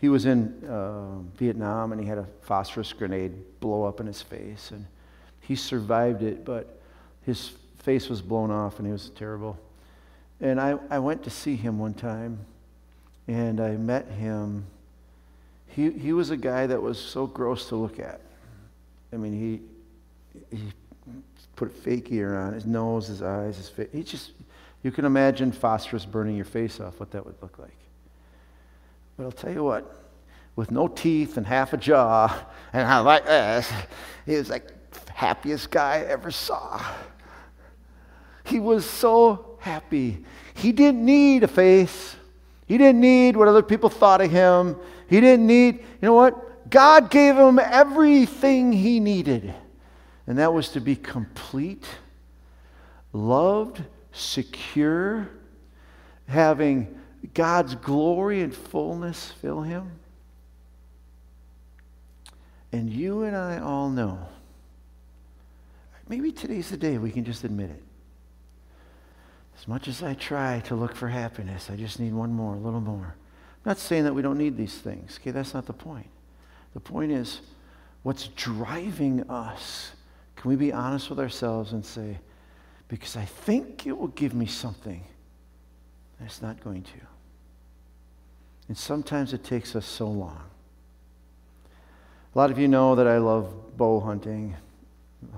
he 0.00 0.08
was 0.08 0.26
in 0.26 0.64
uh, 0.68 1.18
Vietnam 1.36 1.92
and 1.92 2.00
he 2.00 2.06
had 2.06 2.18
a 2.18 2.26
phosphorus 2.42 2.92
grenade 2.92 3.32
blow 3.60 3.84
up 3.84 4.00
in 4.00 4.06
his 4.06 4.22
face. 4.22 4.70
And 4.70 4.86
he 5.40 5.56
survived 5.56 6.22
it, 6.22 6.44
but 6.44 6.80
his 7.26 7.52
face 7.78 8.08
was 8.08 8.22
blown 8.22 8.50
off 8.50 8.78
and 8.78 8.86
he 8.86 8.92
was 8.92 9.10
terrible. 9.10 9.58
And 10.40 10.60
I, 10.60 10.78
I 10.88 11.00
went 11.00 11.24
to 11.24 11.30
see 11.30 11.56
him 11.56 11.78
one 11.80 11.94
time 11.94 12.38
and 13.26 13.60
I 13.60 13.72
met 13.72 14.06
him. 14.06 14.66
He, 15.68 15.90
he 15.90 16.12
was 16.12 16.30
a 16.30 16.36
guy 16.36 16.66
that 16.66 16.80
was 16.80 16.98
so 16.98 17.26
gross 17.26 17.68
to 17.68 17.76
look 17.76 17.98
at. 17.98 18.20
I 19.12 19.16
mean, 19.16 19.32
he, 19.32 20.56
he 20.56 20.72
put 21.56 21.72
fake 21.72 22.10
ear 22.12 22.36
on 22.36 22.52
his 22.52 22.66
nose, 22.66 23.08
his 23.08 23.22
eyes, 23.22 23.56
his 23.56 23.68
face. 23.68 23.88
He 23.92 24.02
just, 24.02 24.32
you 24.82 24.90
can 24.90 25.04
imagine 25.04 25.52
phosphorus 25.52 26.04
burning 26.04 26.36
your 26.36 26.44
face 26.44 26.80
off, 26.80 27.00
what 27.00 27.10
that 27.12 27.24
would 27.24 27.40
look 27.42 27.58
like. 27.58 27.76
But 29.16 29.24
I'll 29.24 29.32
tell 29.32 29.52
you 29.52 29.64
what, 29.64 30.04
with 30.56 30.70
no 30.70 30.88
teeth 30.88 31.36
and 31.36 31.46
half 31.46 31.72
a 31.72 31.76
jaw 31.76 32.46
and 32.72 32.86
I 32.86 32.98
like 33.00 33.24
this, 33.26 33.70
he 34.26 34.34
was 34.34 34.50
like 34.50 34.72
happiest 35.18 35.70
guy 35.70 35.96
I 35.96 36.04
ever 36.04 36.30
saw. 36.30 36.80
He 38.44 38.60
was 38.60 38.88
so 38.88 39.58
happy. 39.58 40.24
He 40.54 40.70
didn't 40.70 41.04
need 41.04 41.42
a 41.42 41.48
face. 41.48 42.14
He 42.66 42.78
didn't 42.78 43.00
need 43.00 43.36
what 43.36 43.48
other 43.48 43.62
people 43.62 43.88
thought 43.88 44.20
of 44.20 44.30
him. 44.30 44.76
He 45.08 45.20
didn't 45.20 45.46
need, 45.46 45.78
you 45.78 45.84
know 46.02 46.14
what? 46.14 46.70
God 46.70 47.10
gave 47.10 47.36
him 47.36 47.58
everything 47.58 48.72
he 48.72 49.00
needed. 49.00 49.54
And 50.26 50.38
that 50.38 50.52
was 50.52 50.68
to 50.70 50.80
be 50.80 50.94
complete, 50.94 51.86
loved, 53.12 53.82
secure, 54.12 55.30
having 56.26 56.98
God's 57.34 57.74
glory 57.74 58.42
and 58.42 58.54
fullness 58.54 59.32
fill 59.40 59.62
him. 59.62 59.90
And 62.70 62.90
you 62.90 63.22
and 63.22 63.34
I 63.34 63.58
all 63.58 63.88
know 63.88 64.28
Maybe 66.08 66.32
today's 66.32 66.70
the 66.70 66.76
day 66.76 66.96
we 66.98 67.10
can 67.10 67.24
just 67.24 67.44
admit 67.44 67.70
it. 67.70 67.82
As 69.58 69.68
much 69.68 69.88
as 69.88 70.02
I 70.02 70.14
try 70.14 70.60
to 70.60 70.74
look 70.74 70.94
for 70.94 71.08
happiness, 71.08 71.68
I 71.70 71.76
just 71.76 72.00
need 72.00 72.14
one 72.14 72.32
more, 72.32 72.54
a 72.54 72.58
little 72.58 72.80
more. 72.80 73.14
I'm 73.64 73.70
not 73.70 73.78
saying 73.78 74.04
that 74.04 74.14
we 74.14 74.22
don't 74.22 74.38
need 74.38 74.56
these 74.56 74.78
things. 74.78 75.18
Okay, 75.20 75.30
that's 75.30 75.54
not 75.54 75.66
the 75.66 75.72
point. 75.72 76.08
The 76.74 76.80
point 76.80 77.12
is, 77.12 77.40
what's 78.02 78.28
driving 78.28 79.28
us? 79.28 79.92
Can 80.36 80.48
we 80.50 80.56
be 80.56 80.72
honest 80.72 81.10
with 81.10 81.18
ourselves 81.18 81.72
and 81.72 81.84
say, 81.84 82.18
because 82.88 83.16
I 83.16 83.24
think 83.24 83.86
it 83.86 83.96
will 83.96 84.08
give 84.08 84.34
me 84.34 84.46
something, 84.46 85.04
it's 86.24 86.40
not 86.40 86.62
going 86.62 86.82
to. 86.82 87.00
And 88.68 88.76
sometimes 88.76 89.32
it 89.32 89.44
takes 89.44 89.74
us 89.74 89.86
so 89.86 90.08
long. 90.08 90.42
A 92.34 92.38
lot 92.38 92.50
of 92.50 92.58
you 92.58 92.68
know 92.68 92.94
that 92.94 93.06
I 93.06 93.18
love 93.18 93.76
bow 93.76 94.00
hunting 94.00 94.54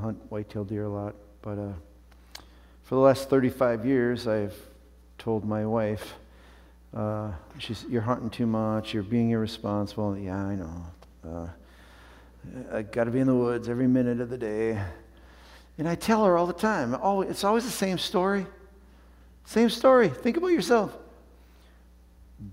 hunt 0.01 0.19
white-tailed 0.29 0.69
deer 0.69 0.85
a 0.85 0.89
lot. 0.89 1.15
But 1.43 1.59
uh, 1.59 1.73
for 2.83 2.95
the 2.95 3.01
last 3.01 3.31
35 3.31 3.87
years, 3.87 4.27
I've 4.27 4.57
told 5.19 5.45
my 5.45 5.65
wife, 5.65 6.15
uh, 6.95 7.31
she's, 7.59 7.85
you're 7.89 8.03
hunting 8.03 8.31
too 8.31 8.47
much, 8.47 8.93
you're 8.93 9.03
being 9.03 9.31
irresponsible. 9.31 10.17
Yeah, 10.17 10.37
I 10.37 10.55
know. 10.55 10.87
Uh, 11.25 11.47
I 12.73 12.83
got 12.83 13.05
to 13.05 13.11
be 13.11 13.21
in 13.21 13.27
the 13.27 13.35
woods 13.35 13.69
every 13.69 13.87
minute 13.87 14.21
of 14.21 14.31
the 14.31 14.39
day. 14.39 14.83
And 15.79 15.89
I 15.89 15.95
tell 15.95 16.25
her 16.25 16.37
all 16.37 16.47
the 16.47 16.53
time, 16.53 16.95
it's 17.29 17.45
always 17.45 17.65
the 17.65 17.71
same 17.71 17.99
story. 17.99 18.47
Same 19.45 19.71
story. 19.71 20.09
Think 20.09 20.37
about 20.37 20.49
yourself. 20.49 20.97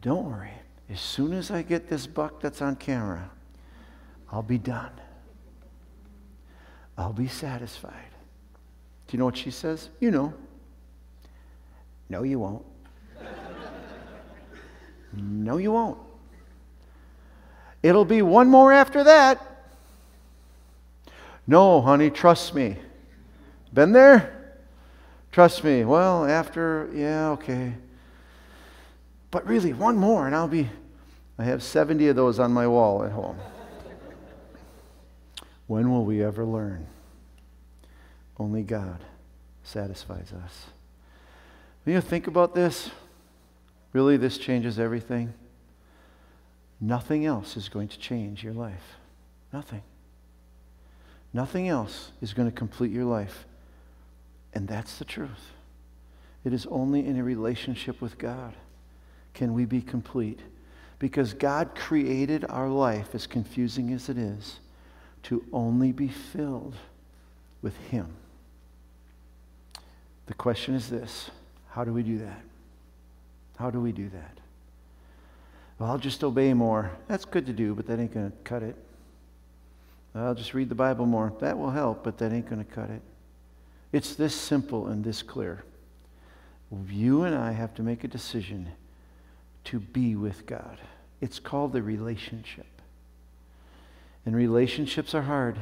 Don't 0.02 0.26
worry. 0.26 0.52
As 0.89 1.00
soon 1.00 1.34
as 1.34 1.52
I 1.52 1.62
get 1.62 1.89
this 1.89 2.08
buck 2.08 2.39
that's 2.39 2.62
on 2.62 2.76
camera, 2.76 3.30
I'll 4.32 4.43
be 4.43 4.58
done. 4.58 4.91
I'll 6.97 7.13
be 7.13 7.28
satisfied. 7.28 7.93
Do 9.08 9.15
you 9.15 9.19
know 9.19 9.26
what 9.26 9.38
she 9.38 9.52
says? 9.52 9.89
You 10.00 10.12
know. 10.12 10.34
No, 12.10 12.23
you 12.23 12.39
won't. 12.39 12.65
No, 15.17 15.58
you 15.58 15.71
won't. 15.71 15.97
It'll 17.84 18.06
be 18.06 18.21
one 18.21 18.49
more 18.49 18.73
after 18.73 19.03
that. 19.03 19.41
No, 21.45 21.82
honey, 21.82 22.10
trust 22.10 22.53
me. 22.53 22.77
Been 23.73 23.91
there? 23.91 24.58
Trust 25.32 25.63
me. 25.63 25.86
Well, 25.86 26.25
after, 26.25 26.89
yeah, 26.93 27.30
okay. 27.30 27.73
But 29.32 29.47
really, 29.47 29.73
one 29.73 29.97
more, 29.97 30.25
and 30.25 30.36
I'll 30.36 30.47
be. 30.47 30.69
I 31.38 31.43
have 31.43 31.62
70 31.62 32.08
of 32.08 32.15
those 32.15 32.39
on 32.39 32.51
my 32.51 32.67
wall 32.67 33.03
at 33.03 33.12
home. 33.12 33.38
When 35.67 35.91
will 35.91 36.06
we 36.06 36.23
ever 36.23 36.43
learn? 36.43 36.88
Only 38.39 38.63
God 38.63 39.03
satisfies 39.63 40.32
us. 40.34 40.65
When 41.84 41.93
you 41.95 42.01
think 42.01 42.27
about 42.27 42.56
this, 42.56 42.89
really, 43.97 44.15
this 44.15 44.38
changes 44.38 44.77
everything. 44.77 45.33
Nothing 46.79 47.25
else 47.25 47.57
is 47.57 47.67
going 47.67 47.88
to 47.88 47.97
change 47.97 48.43
your 48.43 48.53
life. 48.53 48.95
Nothing. 49.51 49.81
Nothing 51.33 51.67
else 51.67 52.12
is 52.21 52.36
going 52.36 52.47
to 52.47 52.55
complete 52.55 52.91
your 52.91 53.05
life. 53.05 53.47
And 54.53 54.67
that's 54.67 54.99
the 54.99 55.05
truth. 55.05 55.51
It 56.45 56.53
is 56.53 56.67
only 56.67 57.07
in 57.07 57.17
a 57.17 57.23
relationship 57.23 57.99
with 57.99 58.19
God 58.19 58.53
can 59.33 59.55
we 59.55 59.65
be 59.65 59.81
complete. 59.81 60.41
Because 60.99 61.33
God 61.33 61.73
created 61.73 62.45
our 62.49 62.69
life, 62.69 63.15
as 63.15 63.25
confusing 63.25 63.91
as 63.93 64.10
it 64.10 64.17
is, 64.19 64.60
to 65.23 65.43
only 65.51 65.91
be 65.91 66.07
filled 66.07 66.75
with 67.63 67.75
Him. 67.89 68.10
The 70.27 70.36
question 70.36 70.75
is 70.75 70.88
this 70.88 71.31
how 71.71 71.83
do 71.83 71.91
we 71.91 72.03
do 72.03 72.19
that? 72.19 72.41
How 73.57 73.69
do 73.69 73.79
we 73.81 73.91
do 73.91 74.09
that? 74.09 74.37
Well, 75.77 75.91
I'll 75.91 75.97
just 75.97 76.23
obey 76.23 76.53
more. 76.53 76.91
That's 77.07 77.25
good 77.25 77.45
to 77.47 77.53
do, 77.53 77.75
but 77.75 77.87
that 77.87 77.99
ain't 77.99 78.13
going 78.13 78.31
to 78.31 78.37
cut 78.43 78.63
it. 78.63 78.75
I'll 80.15 80.33
just 80.33 80.53
read 80.55 80.69
the 80.69 80.75
Bible 80.75 81.05
more. 81.05 81.31
That 81.39 81.57
will 81.57 81.69
help, 81.69 82.03
but 82.03 82.17
that 82.17 82.31
ain't 82.33 82.49
going 82.49 82.63
to 82.63 82.71
cut 82.71 82.89
it. 82.89 83.01
It's 83.91 84.15
this 84.15 84.33
simple 84.33 84.87
and 84.87 85.03
this 85.03 85.21
clear. 85.21 85.63
You 86.89 87.23
and 87.23 87.35
I 87.35 87.51
have 87.51 87.73
to 87.75 87.83
make 87.83 88.03
a 88.03 88.07
decision 88.07 88.69
to 89.65 89.79
be 89.79 90.15
with 90.15 90.45
God. 90.45 90.79
It's 91.21 91.39
called 91.39 91.73
the 91.73 91.81
relationship. 91.81 92.65
And 94.25 94.35
relationships 94.35 95.13
are 95.13 95.21
hard. 95.21 95.57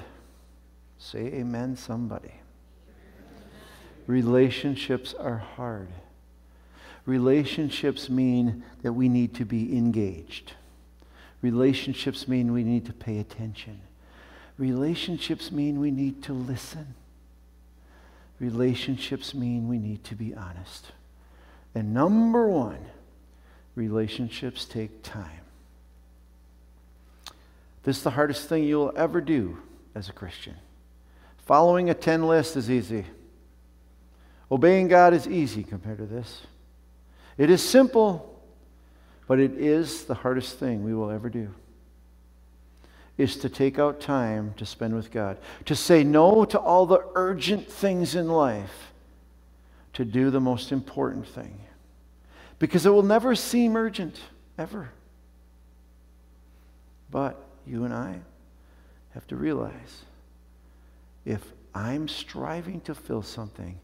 Say 0.98 1.20
amen, 1.20 1.76
somebody. 1.76 2.34
Relationships 4.08 5.14
are 5.14 5.38
hard. 5.38 5.90
Relationships 7.06 8.10
mean 8.10 8.64
that 8.82 8.94
we 8.94 9.08
need 9.10 9.36
to 9.36 9.46
be 9.46 9.78
engaged. 9.78 10.54
Relationships 11.42 12.28
mean 12.28 12.52
we 12.52 12.64
need 12.64 12.86
to 12.86 12.94
pay 12.94 13.20
attention. 13.20 13.82
Relationships 14.58 15.52
mean 15.52 15.80
we 15.80 15.92
need 15.92 16.24
to 16.24 16.34
listen. 16.34 16.96
Relationships 18.40 19.34
mean 19.34 19.68
we 19.68 19.78
need 19.78 20.04
to 20.06 20.16
be 20.16 20.34
honest. 20.34 20.92
And 21.76 21.94
number 21.94 22.48
one, 22.48 22.84
relationships 23.76 24.66
take 24.66 25.04
time. 25.04 25.42
This 27.84 27.98
is 27.98 28.04
the 28.04 28.12
hardest 28.12 28.50
thing 28.50 28.64
you'll 28.64 28.94
ever 28.96 29.22
do 29.22 29.60
as 29.94 30.10
a 30.10 30.14
Christian. 30.14 30.56
Following 31.46 31.92
a 31.92 31.94
10 31.94 32.28
list 32.28 32.58
is 32.58 32.72
easy. 32.72 33.06
Obeying 34.52 34.88
God 34.88 35.14
is 35.14 35.28
easy 35.28 35.64
compared 35.64 36.00
to 36.00 36.06
this. 36.06 36.42
It 37.38 37.50
is 37.50 37.62
simple, 37.62 38.42
but 39.28 39.40
it 39.40 39.54
is 39.54 40.06
the 40.06 40.14
hardest 40.14 40.58
thing 40.58 40.84
we 40.84 40.94
will 40.94 41.12
ever 41.12 41.30
do. 41.30 41.54
Is 43.18 43.38
to 43.38 43.50
take 43.50 43.80
out 43.80 44.00
time 44.00 44.54
to 44.58 44.66
spend 44.66 44.94
with 44.94 45.12
God, 45.12 45.38
to 45.66 45.76
say 45.76 46.04
no 46.04 46.46
to 46.46 46.60
all 46.60 46.86
the 46.86 47.06
urgent 47.16 47.72
things 47.72 48.16
in 48.16 48.28
life, 48.28 48.92
to 49.94 50.04
do 50.04 50.30
the 50.30 50.42
most 50.42 50.72
important 50.72 51.28
thing. 51.28 51.60
Because 52.60 52.86
it 52.86 52.90
will 52.90 53.04
never 53.04 53.36
seem 53.36 53.76
urgent, 53.76 54.20
ever. 54.58 54.90
But 57.10 57.42
you 57.66 57.86
and 57.86 57.94
I 57.94 58.20
have 59.14 59.28
to 59.28 59.36
realize 59.36 60.04
if 61.26 61.42
I'm 61.74 62.08
striving 62.08 62.82
to 62.82 62.96
fill 62.96 63.24
something, 63.24 63.80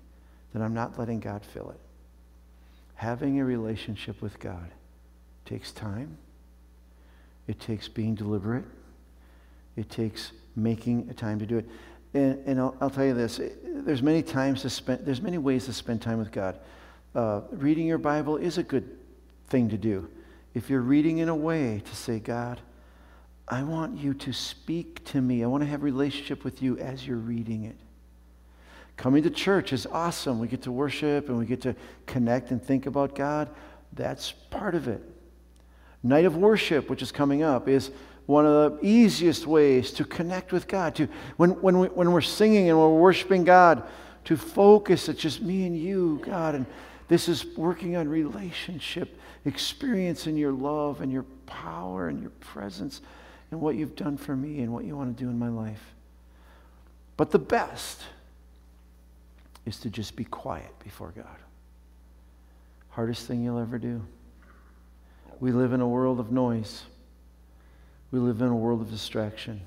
then 0.53 0.61
I'm 0.61 0.73
not 0.73 0.99
letting 0.99 1.19
God 1.19 1.43
fill 1.45 1.69
it. 1.71 1.79
Having 3.01 3.39
a 3.39 3.45
relationship 3.45 4.21
with 4.21 4.39
God 4.39 4.69
takes 5.43 5.71
time, 5.71 6.19
it 7.47 7.59
takes 7.59 7.87
being 7.87 8.13
deliberate, 8.13 8.65
it 9.75 9.89
takes 9.89 10.33
making 10.55 11.07
a 11.09 11.13
time 11.15 11.39
to 11.39 11.47
do 11.47 11.57
it. 11.57 11.65
And, 12.13 12.37
and 12.45 12.59
I'll, 12.59 12.77
I'll, 12.79 12.91
tell 12.91 13.03
you 13.03 13.15
this 13.15 13.41
there's 13.63 14.03
many 14.03 14.21
times 14.21 14.61
to 14.61 14.69
spend, 14.69 15.03
there's 15.03 15.19
many 15.19 15.39
ways 15.39 15.65
to 15.65 15.73
spend 15.73 16.03
time 16.03 16.19
with 16.19 16.31
God. 16.31 16.59
Uh, 17.15 17.41
reading 17.49 17.87
your 17.87 17.97
Bible 17.97 18.37
is 18.37 18.59
a 18.59 18.63
good 18.63 18.87
thing 19.47 19.67
to 19.69 19.79
do. 19.79 20.07
If 20.53 20.69
you're 20.69 20.81
reading 20.81 21.17
in 21.17 21.27
a 21.27 21.35
way 21.35 21.81
to 21.83 21.95
say, 21.95 22.19
God, 22.19 22.61
I 23.47 23.63
want 23.63 23.97
you 23.97 24.13
to 24.13 24.31
speak 24.31 25.03
to 25.05 25.19
me. 25.19 25.43
I 25.43 25.47
want 25.47 25.63
to 25.63 25.67
have 25.71 25.81
relationship 25.81 26.43
with 26.43 26.61
you 26.61 26.77
as 26.77 27.07
you're 27.07 27.17
reading 27.17 27.63
it. 27.63 27.77
Coming 29.01 29.23
to 29.23 29.31
church 29.31 29.73
is 29.73 29.87
awesome. 29.87 30.37
We 30.37 30.47
get 30.47 30.61
to 30.61 30.71
worship 30.71 31.27
and 31.27 31.39
we 31.39 31.47
get 31.47 31.61
to 31.61 31.75
connect 32.05 32.51
and 32.51 32.63
think 32.63 32.85
about 32.85 33.15
God. 33.15 33.49
That's 33.93 34.31
part 34.31 34.75
of 34.75 34.87
it. 34.87 35.01
Night 36.03 36.25
of 36.25 36.37
worship, 36.37 36.87
which 36.87 37.01
is 37.01 37.11
coming 37.11 37.41
up, 37.41 37.67
is 37.67 37.89
one 38.27 38.45
of 38.45 38.53
the 38.79 38.85
easiest 38.85 39.47
ways 39.47 39.89
to 39.93 40.05
connect 40.05 40.51
with 40.51 40.67
God. 40.67 40.93
To 40.97 41.07
when, 41.37 41.59
when, 41.63 41.79
we, 41.79 41.87
when 41.87 42.11
we're 42.11 42.21
singing 42.21 42.69
and 42.69 42.77
we're 42.77 42.95
worshiping 42.95 43.43
God, 43.43 43.81
to 44.25 44.37
focus, 44.37 45.09
it's 45.09 45.19
just 45.19 45.41
me 45.41 45.65
and 45.65 45.75
you, 45.75 46.21
God. 46.23 46.53
And 46.53 46.67
this 47.07 47.27
is 47.27 47.43
working 47.57 47.95
on 47.95 48.07
relationship, 48.07 49.17
experiencing 49.45 50.37
your 50.37 50.51
love 50.51 51.01
and 51.01 51.11
your 51.11 51.25
power 51.47 52.07
and 52.07 52.21
your 52.21 52.29
presence 52.39 53.01
and 53.49 53.59
what 53.59 53.73
you've 53.73 53.95
done 53.95 54.15
for 54.15 54.35
me 54.35 54.59
and 54.59 54.71
what 54.71 54.85
you 54.85 54.95
want 54.95 55.17
to 55.17 55.23
do 55.23 55.27
in 55.27 55.39
my 55.39 55.49
life. 55.49 55.95
But 57.17 57.31
the 57.31 57.39
best 57.39 58.03
is 59.65 59.77
to 59.79 59.89
just 59.89 60.15
be 60.15 60.23
quiet 60.23 60.71
before 60.83 61.11
God. 61.15 61.25
Hardest 62.89 63.27
thing 63.27 63.43
you'll 63.43 63.59
ever 63.59 63.77
do. 63.77 64.01
We 65.39 65.51
live 65.51 65.73
in 65.73 65.81
a 65.81 65.87
world 65.87 66.19
of 66.19 66.31
noise. 66.31 66.83
We 68.11 68.19
live 68.19 68.41
in 68.41 68.47
a 68.47 68.55
world 68.55 68.81
of 68.81 68.91
distraction. 68.91 69.61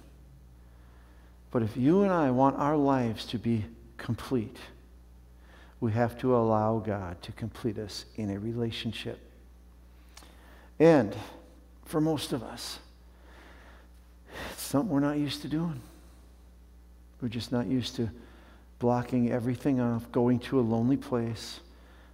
But 1.50 1.62
if 1.62 1.76
you 1.76 2.02
and 2.02 2.12
I 2.12 2.30
want 2.30 2.56
our 2.58 2.76
lives 2.76 3.24
to 3.26 3.38
be 3.38 3.64
complete, 3.96 4.56
we 5.80 5.92
have 5.92 6.18
to 6.18 6.36
allow 6.36 6.78
God 6.78 7.20
to 7.22 7.32
complete 7.32 7.78
us 7.78 8.04
in 8.16 8.30
a 8.30 8.38
relationship. 8.38 9.18
And 10.78 11.14
for 11.84 12.00
most 12.00 12.32
of 12.32 12.42
us, 12.42 12.78
it's 14.52 14.62
something 14.62 14.90
we're 14.90 15.00
not 15.00 15.18
used 15.18 15.42
to 15.42 15.48
doing. 15.48 15.80
We're 17.20 17.28
just 17.28 17.52
not 17.52 17.66
used 17.66 17.96
to 17.96 18.10
blocking 18.84 19.32
everything 19.32 19.80
off, 19.80 20.12
going 20.12 20.38
to 20.38 20.60
a 20.60 20.60
lonely 20.60 20.98
place. 20.98 21.60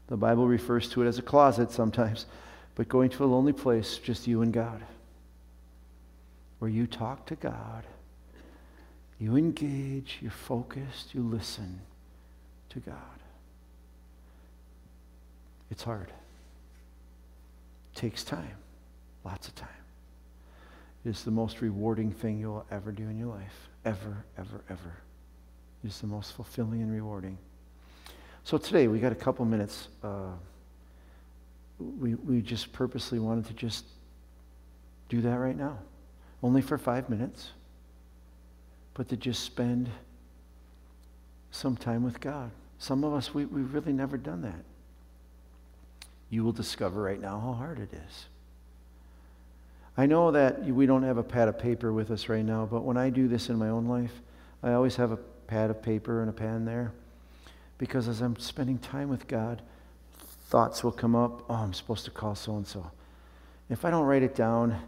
The 0.07 0.17
Bible 0.17 0.47
refers 0.47 0.89
to 0.91 1.03
it 1.03 1.09
as 1.09 1.19
a 1.19 1.23
closet 1.23 1.73
sometimes, 1.73 2.27
but 2.77 2.89
going 2.89 3.11
to 3.11 3.25
a 3.25 3.27
lonely 3.27 3.53
place, 3.53 3.99
just 3.99 4.29
you 4.29 4.43
and 4.43 4.53
God, 4.53 4.81
where 6.61 6.71
you 6.71 6.87
talk 6.87 7.27
to 7.27 7.35
God, 7.35 7.83
you 9.19 9.37
engage, 9.37 10.19
you're 10.23 10.31
focused, 10.31 11.13
you 11.13 11.23
listen 11.23 11.81
to 12.69 12.79
God. 12.79 12.95
It's 15.73 15.83
hard. 15.83 16.13
It 17.93 17.99
takes 17.99 18.23
time, 18.23 18.59
lots 19.25 19.49
of 19.49 19.57
time 19.57 19.69
It 21.05 21.09
is 21.09 21.25
the 21.25 21.33
most 21.33 21.63
rewarding 21.63 22.13
thing 22.13 22.39
you'll 22.39 22.65
ever 22.71 22.93
do 22.93 23.03
in 23.09 23.19
your 23.19 23.27
life. 23.27 23.69
Ever, 23.85 24.25
ever, 24.39 24.61
ever. 24.71 24.93
It's 25.85 26.01
the 26.01 26.07
most 26.07 26.35
fulfilling 26.35 26.83
and 26.83 26.93
rewarding. 26.93 27.39
So 28.45 28.59
today, 28.59 28.89
we 28.89 28.99
got 28.99 29.13
a 29.13 29.17
couple 29.17 29.45
minutes. 29.45 29.89
Uh, 30.03 30.33
we, 31.79 32.15
we 32.15 32.43
just 32.43 32.73
purposely 32.73 33.19
wanted 33.19 33.47
to 33.47 33.55
just 33.55 33.85
do 35.09 35.21
that 35.23 35.37
right 35.39 35.57
now. 35.57 35.79
Only 36.43 36.63
for 36.63 36.79
five 36.79 37.09
minutes. 37.09 37.51
But 38.95 39.09
to 39.09 39.17
just 39.17 39.45
spend 39.45 39.89
some 41.51 41.77
time 41.77 42.03
with 42.03 42.21
God. 42.21 42.51
Some 42.79 43.05
of 43.05 43.13
us, 43.13 43.35
we, 43.35 43.45
we've 43.47 43.73
really 43.75 43.93
never 43.93 44.17
done 44.17 44.43
that. 44.43 44.65
You 46.31 46.45
will 46.45 46.53
discover 46.53 47.03
right 47.03 47.21
now 47.21 47.41
how 47.41 47.53
hard 47.55 47.79
it 47.79 47.93
is. 47.93 48.27
I 49.97 50.07
know 50.07 50.31
that 50.31 50.65
we 50.65 50.87
don't 50.87 51.03
have 51.03 51.19
a 51.19 51.23
pad 51.23 51.49
of 51.49 51.59
paper 51.59 51.93
with 51.93 52.11
us 52.11 52.29
right 52.29 52.45
now, 52.45 52.67
but 52.71 52.85
when 52.85 52.97
I 52.97 53.11
do 53.11 53.29
this 53.29 53.49
in 53.49 53.59
my 53.59 53.69
own 53.69 53.87
life, 53.87 54.13
I 54.63 54.73
always 54.73 54.97
have 54.97 55.13
a 55.13 55.19
pad 55.51 55.69
of 55.69 55.83
paper 55.83 56.21
and 56.21 56.31
a 56.31 56.33
pen 56.33 56.65
there. 56.65 56.93
Because 57.77 58.07
as 58.07 58.21
I'm 58.21 58.37
spending 58.37 58.79
time 58.79 59.09
with 59.09 59.27
God, 59.27 59.63
thoughts 60.49 60.85
will 60.85 60.93
come 60.93 61.17
up. 61.17 61.45
Oh, 61.51 61.55
I'm 61.55 61.73
supposed 61.73 62.05
to 62.05 62.13
call 62.13 62.37
so 62.37 62.57
and 62.57 62.67
so. 62.67 62.89
If 63.69 63.85
I 63.85 63.91
don't 63.91 64.05
write 64.05 64.23
it 64.23 64.37
down, 64.37 64.81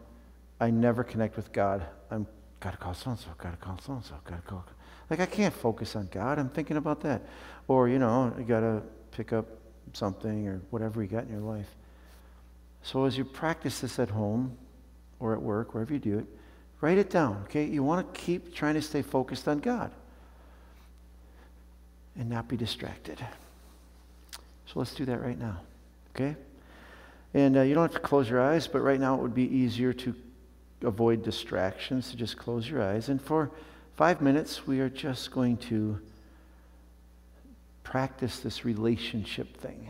I 0.61 0.71
never 0.71 1.03
connect 1.03 1.37
with 1.37 1.53
God. 1.53 1.85
I'm 2.13 2.29
gotta 2.61 2.77
call 2.77 2.95
so 2.95 3.11
and 3.11 3.19
so, 3.19 3.27
gotta 3.39 3.57
call 3.57 3.79
so 3.85 3.95
and 3.95 4.05
so, 4.05 4.15
gotta 4.25 4.43
call. 4.43 4.65
Like 5.11 5.19
I 5.19 5.27
can't 5.27 5.53
focus 5.53 5.97
on 5.97 6.09
God. 6.13 6.39
I'm 6.39 6.49
thinking 6.49 6.77
about 6.77 7.01
that. 7.01 7.23
Or, 7.67 7.89
you 7.89 7.99
know, 7.99 8.33
you 8.39 8.45
gotta 8.45 8.83
pick 9.11 9.33
up 9.33 9.47
something 9.93 10.47
or 10.47 10.61
whatever 10.71 11.03
you 11.03 11.09
got 11.09 11.25
in 11.25 11.33
your 11.33 11.41
life. 11.41 11.75
So 12.83 13.05
as 13.05 13.19
you 13.19 13.25
practice 13.25 13.81
this 13.81 13.99
at 13.99 14.11
home, 14.11 14.57
or 15.19 15.33
at 15.33 15.43
work, 15.43 15.75
wherever 15.75 15.93
you 15.93 16.01
do 16.01 16.19
it, 16.19 16.27
write 16.81 16.99
it 16.99 17.11
down, 17.11 17.43
okay? 17.45 17.65
You 17.65 17.83
want 17.83 18.13
to 18.13 18.21
keep 18.21 18.55
trying 18.55 18.75
to 18.75 18.83
stay 18.83 19.03
focused 19.03 19.47
on 19.47 19.59
God 19.61 19.93
and 22.19 22.29
not 22.29 22.49
be 22.49 22.57
distracted. 22.57 23.19
So 24.67 24.79
let's 24.79 24.95
do 24.95 25.05
that 25.07 25.21
right 25.21 25.39
now, 25.39 25.61
okay? 26.15 26.37
And 27.35 27.57
uh, 27.57 27.63
you 27.63 27.75
don't 27.75 27.83
have 27.83 28.01
to 28.01 28.07
close 28.07 28.29
your 28.29 28.41
eyes, 28.41 28.67
but 28.67 28.81
right 28.81 29.01
now 29.01 29.15
it 29.15 29.23
would 29.23 29.35
be 29.35 29.55
easier 29.55 29.93
to 29.95 30.15
avoid 30.83 31.23
distractions 31.23 32.11
to 32.11 32.17
just 32.17 32.37
close 32.37 32.69
your 32.69 32.83
eyes. 32.83 33.09
And 33.09 33.21
for 33.21 33.51
five 33.97 34.21
minutes, 34.21 34.67
we 34.67 34.81
are 34.81 34.89
just 34.89 35.31
going 35.31 35.57
to 35.59 36.01
practice 37.85 38.41
this 38.41 38.65
relationship 38.65 39.57
thing. 39.57 39.89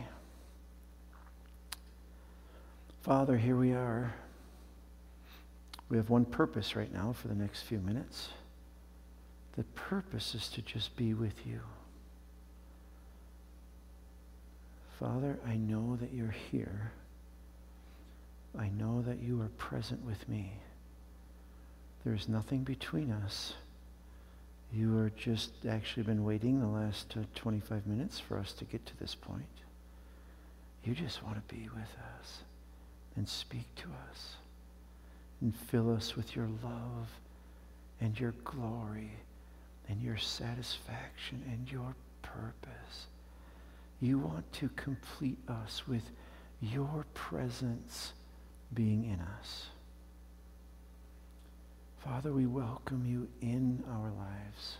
Father, 3.01 3.37
here 3.37 3.57
we 3.57 3.73
are. 3.73 4.13
We 5.89 5.97
have 5.97 6.09
one 6.09 6.25
purpose 6.25 6.75
right 6.75 6.91
now 6.93 7.13
for 7.13 7.27
the 7.27 7.35
next 7.35 7.63
few 7.63 7.79
minutes. 7.79 8.29
The 9.55 9.63
purpose 9.75 10.33
is 10.33 10.47
to 10.49 10.61
just 10.61 10.95
be 10.95 11.13
with 11.13 11.45
you. 11.45 11.59
Father, 15.03 15.37
I 15.45 15.57
know 15.57 15.97
that 15.97 16.13
you're 16.13 16.33
here. 16.49 16.93
I 18.57 18.69
know 18.69 19.01
that 19.01 19.21
you 19.21 19.41
are 19.41 19.49
present 19.57 20.05
with 20.05 20.29
me. 20.29 20.53
There 22.05 22.13
is 22.13 22.29
nothing 22.29 22.63
between 22.63 23.11
us. 23.11 23.55
You 24.71 24.97
are 24.99 25.11
just 25.17 25.51
actually 25.69 26.03
been 26.03 26.23
waiting 26.23 26.61
the 26.61 26.67
last 26.67 27.15
uh, 27.17 27.23
25 27.35 27.85
minutes 27.85 28.17
for 28.17 28.39
us 28.39 28.53
to 28.53 28.63
get 28.63 28.85
to 28.85 28.97
this 28.97 29.13
point. 29.13 29.43
You 30.85 30.93
just 30.95 31.21
want 31.21 31.35
to 31.35 31.53
be 31.53 31.67
with 31.75 31.97
us 32.17 32.37
and 33.17 33.27
speak 33.27 33.75
to 33.75 33.89
us 34.09 34.35
and 35.41 35.53
fill 35.53 35.93
us 35.93 36.15
with 36.15 36.33
your 36.33 36.47
love 36.63 37.09
and 37.99 38.17
your 38.17 38.35
glory 38.45 39.11
and 39.89 40.01
your 40.01 40.17
satisfaction 40.17 41.43
and 41.51 41.69
your 41.69 41.93
purpose. 42.21 43.07
You 44.03 44.17
want 44.17 44.51
to 44.55 44.67
complete 44.75 45.37
us 45.47 45.87
with 45.87 46.03
your 46.59 47.05
presence 47.13 48.11
being 48.73 49.05
in 49.05 49.21
us. 49.39 49.67
Father, 51.99 52.33
we 52.33 52.45
welcome 52.45 53.05
you 53.05 53.29
in 53.39 53.81
our 53.89 54.11
lives. 54.11 54.75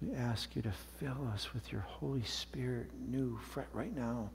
We 0.00 0.12
ask 0.12 0.56
you 0.56 0.62
to 0.62 0.72
fill 0.98 1.28
us 1.32 1.54
with 1.54 1.70
your 1.70 1.82
Holy 1.82 2.24
Spirit 2.24 2.90
new 3.08 3.38
right 3.72 3.94
now. 3.96 4.30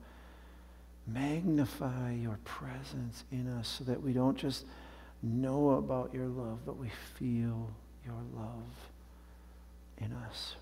Magnify 1.05 2.13
your 2.13 2.39
presence 2.45 3.25
in 3.29 3.49
us 3.49 3.67
so 3.67 3.83
that 3.83 4.01
we 4.01 4.13
don't 4.13 4.37
just 4.37 4.63
know 5.21 5.71
about 5.71 6.13
your 6.13 6.27
love, 6.27 6.59
but 6.65 6.77
we 6.77 6.91
feel 7.19 7.71
your 8.05 8.21
love 8.33 8.71
in 9.97 10.13
us. 10.13 10.55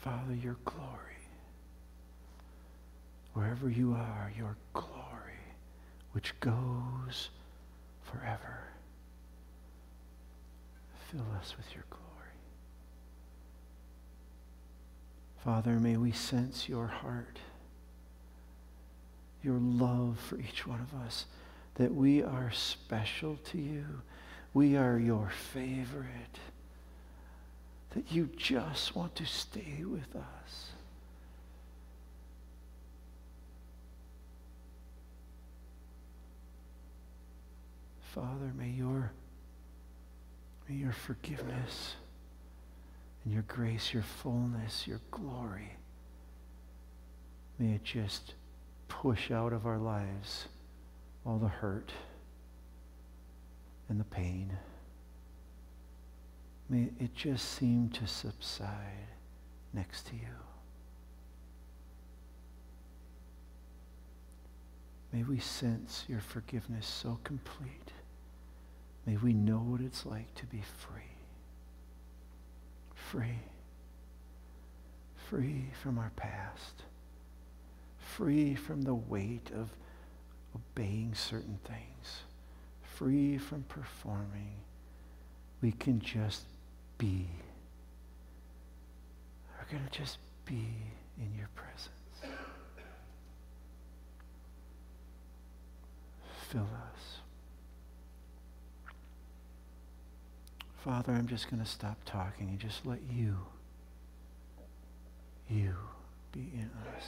Father, 0.00 0.34
your 0.34 0.56
glory. 0.64 0.86
Wherever 3.34 3.68
you 3.68 3.92
are, 3.92 4.32
your 4.36 4.56
glory, 4.72 4.88
which 6.12 6.38
goes 6.40 7.28
forever. 8.02 8.64
Fill 11.10 11.26
us 11.38 11.54
with 11.56 11.74
your 11.74 11.84
glory. 11.90 12.00
Father, 15.44 15.78
may 15.78 15.96
we 15.96 16.12
sense 16.12 16.68
your 16.68 16.86
heart, 16.86 17.38
your 19.42 19.58
love 19.58 20.18
for 20.18 20.38
each 20.38 20.66
one 20.66 20.80
of 20.80 20.98
us, 21.06 21.26
that 21.74 21.94
we 21.94 22.22
are 22.22 22.50
special 22.52 23.36
to 23.44 23.58
you. 23.58 23.84
We 24.54 24.76
are 24.76 24.98
your 24.98 25.30
favorite 25.52 26.38
that 27.90 28.12
you 28.12 28.28
just 28.36 28.94
want 28.94 29.14
to 29.16 29.26
stay 29.26 29.82
with 29.84 30.14
us. 30.14 30.72
Father, 38.14 38.52
may 38.58 38.70
your, 38.70 39.12
may 40.68 40.76
your 40.76 40.92
forgiveness 40.92 41.94
and 43.24 43.32
your 43.32 43.42
grace, 43.42 43.92
your 43.92 44.02
fullness, 44.02 44.86
your 44.86 45.00
glory, 45.10 45.76
may 47.58 47.74
it 47.74 47.84
just 47.84 48.34
push 48.88 49.30
out 49.30 49.52
of 49.52 49.66
our 49.66 49.78
lives 49.78 50.46
all 51.24 51.38
the 51.38 51.48
hurt 51.48 51.92
and 53.88 54.00
the 54.00 54.04
pain. 54.04 54.56
May 56.70 56.88
it 57.00 57.16
just 57.16 57.50
seem 57.56 57.90
to 57.90 58.06
subside 58.06 59.08
next 59.74 60.06
to 60.06 60.14
you. 60.14 60.38
May 65.12 65.24
we 65.24 65.40
sense 65.40 66.04
your 66.08 66.20
forgiveness 66.20 66.86
so 66.86 67.18
complete. 67.24 67.90
May 69.04 69.16
we 69.16 69.32
know 69.32 69.58
what 69.58 69.80
it's 69.80 70.06
like 70.06 70.32
to 70.36 70.46
be 70.46 70.62
free. 70.78 71.02
Free. 72.94 73.40
Free 75.28 75.70
from 75.82 75.98
our 75.98 76.12
past. 76.14 76.84
Free 77.98 78.54
from 78.54 78.82
the 78.82 78.94
weight 78.94 79.50
of 79.56 79.70
obeying 80.54 81.14
certain 81.16 81.58
things. 81.64 82.22
Free 82.82 83.38
from 83.38 83.64
performing. 83.64 84.54
We 85.60 85.72
can 85.72 85.98
just 85.98 86.44
be. 87.00 87.26
We're 89.58 89.78
going 89.78 89.88
to 89.90 89.98
just 89.98 90.18
be 90.44 90.68
in 91.18 91.34
your 91.34 91.48
presence. 91.54 91.88
Fill 96.50 96.60
us. 96.60 97.20
Father, 100.84 101.12
I'm 101.12 101.26
just 101.26 101.50
going 101.50 101.62
to 101.62 101.68
stop 101.68 101.96
talking 102.04 102.48
and 102.48 102.58
just 102.58 102.84
let 102.84 103.00
you, 103.10 103.36
you 105.48 105.74
be 106.32 106.50
in 106.52 106.70
us. 106.96 107.04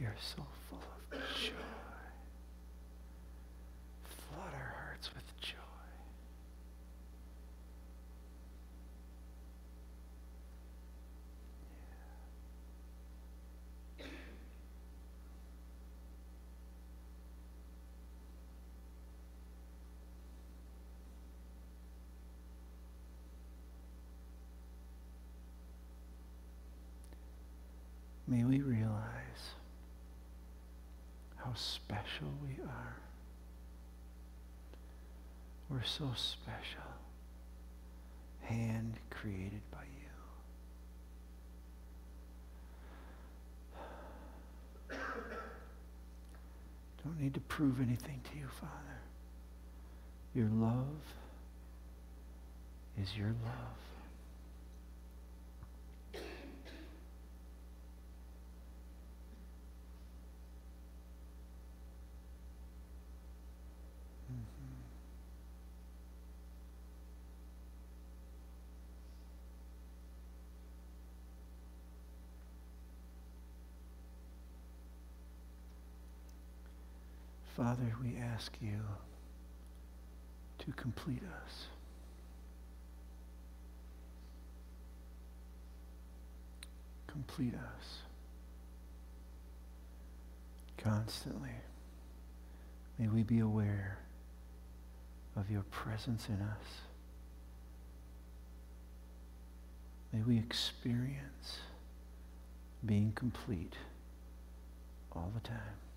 You're 0.00 0.14
so 0.20 0.44
full 0.70 0.78
of 0.78 1.18
joy. 1.42 1.52
Flood 4.04 4.54
our 4.54 4.74
hearts 4.84 5.10
with 5.12 5.40
joy. 5.40 5.56
May 28.28 28.44
we 28.44 28.60
realize 28.60 29.17
special 31.58 32.28
we 32.42 32.62
are. 32.64 32.96
We're 35.68 35.82
so 35.84 36.10
special. 36.14 36.88
Hand 38.42 38.94
created 39.10 39.60
by 39.70 39.84
you. 44.90 44.96
Don't 47.04 47.20
need 47.20 47.34
to 47.34 47.40
prove 47.40 47.80
anything 47.80 48.20
to 48.32 48.38
you, 48.38 48.46
Father. 48.60 49.02
Your 50.34 50.48
love 50.48 51.02
is 53.00 53.16
your 53.16 53.34
love. 53.44 53.97
Father, 77.58 77.92
we 78.00 78.16
ask 78.16 78.56
you 78.60 78.78
to 80.60 80.72
complete 80.74 81.24
us. 81.44 81.66
Complete 87.08 87.54
us 87.54 87.98
constantly. 90.76 91.50
May 92.96 93.08
we 93.08 93.24
be 93.24 93.40
aware 93.40 93.98
of 95.34 95.50
your 95.50 95.62
presence 95.72 96.28
in 96.28 96.40
us. 96.40 96.82
May 100.12 100.22
we 100.22 100.38
experience 100.38 101.58
being 102.86 103.10
complete 103.16 103.74
all 105.10 105.32
the 105.34 105.40
time. 105.40 105.87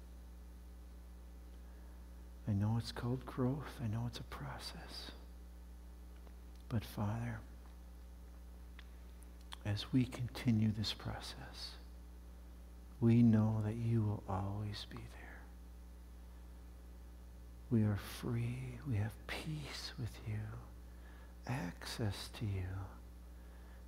I 2.51 2.53
know 2.53 2.75
it's 2.77 2.91
called 2.91 3.25
growth. 3.25 3.79
I 3.81 3.87
know 3.87 4.03
it's 4.07 4.19
a 4.19 4.23
process. 4.23 5.11
But 6.67 6.83
Father, 6.83 7.39
as 9.65 9.85
we 9.93 10.03
continue 10.03 10.71
this 10.77 10.91
process, 10.93 11.77
we 12.99 13.21
know 13.21 13.61
that 13.63 13.75
you 13.75 14.01
will 14.03 14.23
always 14.27 14.85
be 14.89 14.97
there. 14.97 15.39
We 17.71 17.83
are 17.83 17.99
free. 18.19 18.57
We 18.89 18.97
have 18.97 19.13
peace 19.27 19.93
with 19.97 20.19
you, 20.27 20.41
access 21.47 22.29
to 22.39 22.45
you, 22.45 22.67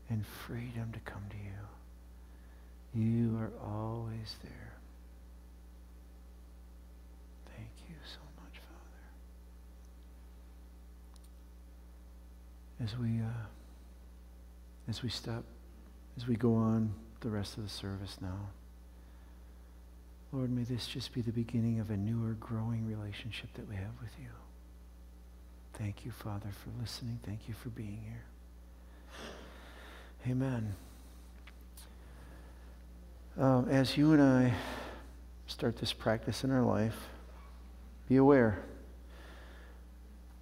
and 0.10 0.26
freedom 0.26 0.94
to 0.94 1.00
come 1.00 1.24
to 1.30 1.36
you. 1.36 3.02
You 3.04 3.38
are 3.40 3.52
always 3.62 4.38
there. 4.42 4.74
Thank 7.56 7.70
you 7.90 7.96
so 8.06 8.20
much, 8.42 8.54
Father. 8.54 9.10
As 12.84 12.98
we, 12.98 13.22
uh, 13.22 13.46
as 14.90 15.04
we 15.04 15.10
stop, 15.10 15.44
as 16.18 16.28
we 16.28 16.36
go 16.36 16.56
on 16.56 16.94
the 17.22 17.30
rest 17.30 17.58
of 17.58 17.64
the 17.64 17.70
service 17.70 18.18
now. 18.22 18.50
Lord, 20.34 20.52
may 20.52 20.64
this 20.64 20.88
just 20.88 21.14
be 21.14 21.22
the 21.22 21.32
beginning 21.32 21.80
of 21.80 21.92
a 21.92 21.98
newer, 21.98 22.34
growing 22.34 22.86
relationship 22.86 23.54
that 23.54 23.70
we 23.70 23.76
have 23.76 23.92
with 24.02 24.12
you. 24.20 24.30
Thank 25.74 26.04
you, 26.06 26.12
Father, 26.12 26.50
for 26.52 26.82
listening. 26.82 27.20
Thank 27.26 27.48
you 27.48 27.54
for 27.54 27.70
being 27.70 28.02
here. 28.06 28.26
Amen. 30.28 30.76
Um, 33.38 33.70
as 33.70 33.96
you 33.98 34.12
and 34.14 34.22
I 34.22 34.54
start 35.48 35.78
this 35.78 35.94
practice 35.94 36.44
in 36.44 36.52
our 36.52 36.64
life, 36.64 37.08
be 38.10 38.18
aware. 38.18 38.64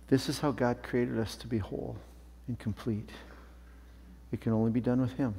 This 0.07 0.27
is 0.27 0.39
how 0.39 0.51
God 0.51 0.81
created 0.81 1.19
us 1.19 1.35
to 1.35 1.47
be 1.47 1.59
whole 1.59 1.97
and 2.47 2.57
complete. 2.59 3.09
It 4.31 4.41
can 4.41 4.53
only 4.53 4.71
be 4.71 4.81
done 4.81 5.01
with 5.01 5.13
Him. 5.13 5.35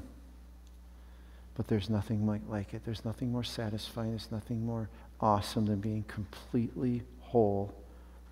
But 1.55 1.69
there's 1.69 1.91
nothing 1.91 2.27
like, 2.27 2.75
it. 2.75 2.83
There's 2.85 3.05
nothing 3.05 3.31
more 3.31 3.45
satisfying. 3.45 4.11
There's 4.11 4.31
nothing 4.31 4.65
more 4.65 4.89
awesome 5.21 5.67
than 5.67 5.81
being 5.81 6.05
completely 6.09 7.03
whole 7.21 7.75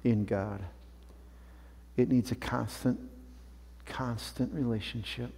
in 0.04 0.24
God. 0.24 0.60
It 1.96 2.08
needs 2.10 2.32
a 2.32 2.34
constant, 2.34 2.98
constant 3.84 4.52
relationship. 4.54 5.32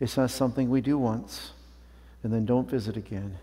It's 0.00 0.16
not 0.16 0.30
something 0.30 0.70
we 0.70 0.80
do 0.80 0.96
once 0.96 1.52
and 2.22 2.32
then 2.32 2.46
don't 2.46 2.68
visit 2.68 2.96
again. 2.96 3.38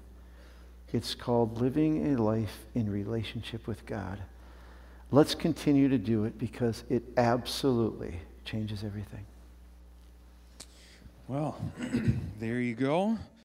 It's 0.93 1.13
called 1.15 1.59
living 1.59 2.13
a 2.13 2.21
life 2.21 2.65
in 2.73 2.89
relationship 2.89 3.67
with 3.67 3.85
God. 3.85 4.19
Let's 5.11 5.35
continue 5.35 5.89
to 5.89 5.97
do 5.97 6.23
it 6.23 6.39
because 6.39 6.83
it 6.89 7.03
absolutely 7.17 8.19
changes 8.45 8.83
everything. 8.83 9.25
Well, 11.27 11.59
there 12.39 12.59
you 12.59 12.75
go. 12.75 13.17